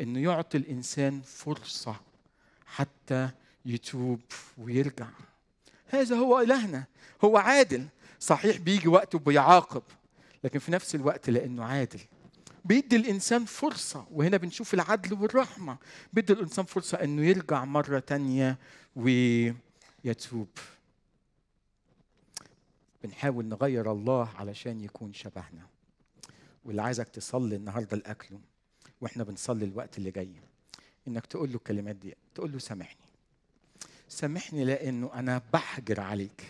إنه 0.00 0.20
يعطي 0.20 0.58
الإنسان 0.58 1.20
فرصة 1.20 1.96
حتى 2.66 3.30
يتوب 3.64 4.20
ويرجع. 4.58 5.08
هذا 5.86 6.16
هو 6.16 6.40
إلهنا 6.40 6.84
هو 7.24 7.36
عادل. 7.36 7.86
صحيح 8.20 8.56
بيجي 8.56 8.88
وقت 8.88 9.14
وبيعاقب 9.14 9.82
لكن 10.44 10.58
في 10.58 10.72
نفس 10.72 10.94
الوقت 10.94 11.30
لأنه 11.30 11.64
عادل. 11.64 12.00
بيدي 12.64 12.96
الإنسان 12.96 13.44
فرصة 13.44 14.06
وهنا 14.10 14.36
بنشوف 14.36 14.74
العدل 14.74 15.14
والرحمة. 15.14 15.76
بيدي 16.12 16.32
الإنسان 16.32 16.64
فرصة 16.64 16.98
إنه 16.98 17.22
يرجع 17.22 17.64
مرة 17.64 17.98
تانية 17.98 18.58
ويتوب. 18.96 20.48
بنحاول 23.04 23.44
نغير 23.44 23.92
الله 23.92 24.28
علشان 24.38 24.80
يكون 24.80 25.12
شبهنا. 25.12 25.71
واللي 26.64 26.82
عايزك 26.82 27.08
تصلي 27.08 27.56
النهارده 27.56 27.96
لاكله 27.96 28.38
وإحنا 29.00 29.24
بنصلي 29.24 29.64
الوقت 29.64 29.98
اللي 29.98 30.10
جاي 30.10 30.32
إنك 31.08 31.26
تقول 31.26 31.50
له 31.50 31.56
الكلمات 31.56 31.96
دي 31.96 32.14
تقول 32.34 32.52
له 32.52 32.58
سامحني. 32.58 32.96
سامحني 34.08 34.64
لأنه 34.64 35.10
أنا 35.14 35.42
بحجر 35.52 36.00
عليك. 36.00 36.44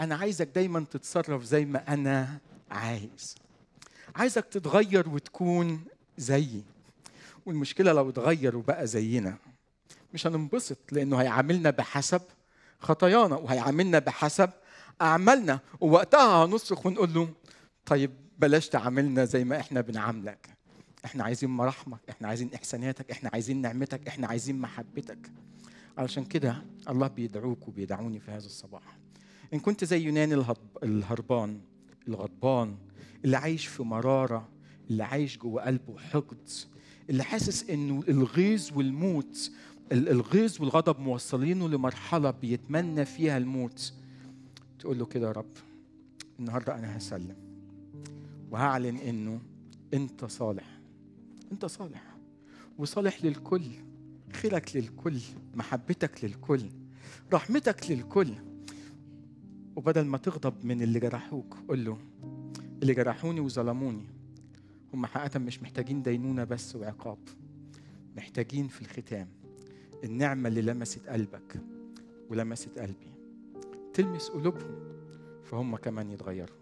أنا 0.00 0.16
عايزك 0.16 0.48
دايما 0.54 0.84
تتصرف 0.90 1.42
زي 1.44 1.64
ما 1.64 1.94
أنا 1.94 2.38
عايز. 2.70 3.34
عايزك 4.16 4.44
تتغير 4.44 5.08
وتكون 5.08 5.84
زيي. 6.18 6.62
والمشكلة 7.46 7.92
لو 7.92 8.08
اتغير 8.10 8.56
وبقى 8.56 8.86
زينا 8.86 9.36
مش 10.14 10.26
هننبسط 10.26 10.78
لأنه 10.92 11.16
هيعاملنا 11.20 11.70
بحسب 11.70 12.22
خطايانا 12.80 13.36
وهيعاملنا 13.36 13.98
بحسب 13.98 14.50
أعمالنا. 15.02 15.60
ووقتها 15.80 16.44
هنصرخ 16.44 16.86
ونقول 16.86 17.14
له 17.14 17.28
طيب 17.88 18.10
بلاش 18.38 18.68
تعاملنا 18.68 19.24
زي 19.24 19.44
ما 19.44 19.60
إحنا 19.60 19.80
بنعاملك. 19.80 20.48
إحنا 21.04 21.24
عايزين 21.24 21.50
مراحمك 21.50 22.00
إحنا 22.10 22.28
عايزين 22.28 22.50
إحساناتك 22.54 23.10
إحنا 23.10 23.30
عايزين 23.32 23.60
نعمتك 23.60 24.08
إحنا 24.08 24.26
عايزين 24.26 24.58
محبتك. 24.58 25.30
علشان 25.98 26.24
كده 26.24 26.62
الله 26.88 27.06
بيدعوك 27.08 27.68
وبيدعوني 27.68 28.20
في 28.20 28.30
هذا 28.30 28.46
الصباح. 28.46 28.98
إن 29.54 29.58
كنت 29.58 29.84
زي 29.84 30.02
يونان 30.02 30.32
الهض- 30.32 30.82
الهربان 30.84 31.60
الغضبان 32.08 32.76
اللي 33.24 33.36
عايش 33.36 33.66
في 33.66 33.82
مرارة 33.82 34.48
اللي 34.90 35.04
عايش 35.04 35.38
جوه 35.38 35.62
قلبه 35.62 35.98
حقد 35.98 36.48
اللي 37.10 37.22
حاسس 37.24 37.70
إنه 37.70 38.02
الغيظ 38.08 38.70
والموت 38.76 39.50
ال- 39.92 40.08
الغيظ 40.08 40.60
والغضب 40.60 40.98
موصلينه 41.00 41.68
لمرحلة 41.68 42.30
بيتمنى 42.30 43.04
فيها 43.04 43.36
الموت. 43.38 43.92
تقول 44.78 44.98
له 44.98 45.06
كده 45.06 45.26
يا 45.26 45.32
رب 45.32 45.52
النهارده 46.40 46.74
أنا 46.78 46.96
هسلم. 46.96 47.36
وهعلن 48.50 48.96
إنه 48.96 49.40
أنت 49.94 50.24
صالح. 50.24 50.80
أنت 51.52 51.66
صالح. 51.66 52.02
وصالح 52.78 53.24
للكل. 53.24 53.62
خيرك 54.32 54.76
للكل. 54.76 55.18
محبتك 55.54 56.24
للكل. 56.24 56.62
رحمتك 57.32 57.90
للكل. 57.90 58.34
وبدل 59.76 60.04
ما 60.04 60.18
تغضب 60.18 60.64
من 60.64 60.82
اللي 60.82 61.00
جرحوك 61.00 61.56
قول 61.68 61.84
له 61.84 61.98
اللي 62.82 62.94
جرحوني 62.94 63.40
وظلموني. 63.40 64.06
هم 64.94 65.06
حقيقة 65.06 65.38
مش 65.38 65.62
محتاجين 65.62 66.02
دينونة 66.02 66.44
بس 66.44 66.76
وعقاب. 66.76 67.18
محتاجين 68.16 68.68
في 68.68 68.82
الختام 68.82 69.28
النعمة 70.04 70.48
اللي 70.48 70.62
لمست 70.62 71.08
قلبك 71.08 71.60
ولمست 72.30 72.78
قلبي. 72.78 73.12
تلمس 73.94 74.28
قلوبهم 74.28 74.74
فهم 75.44 75.76
كمان 75.76 76.10
يتغيروا. 76.10 76.57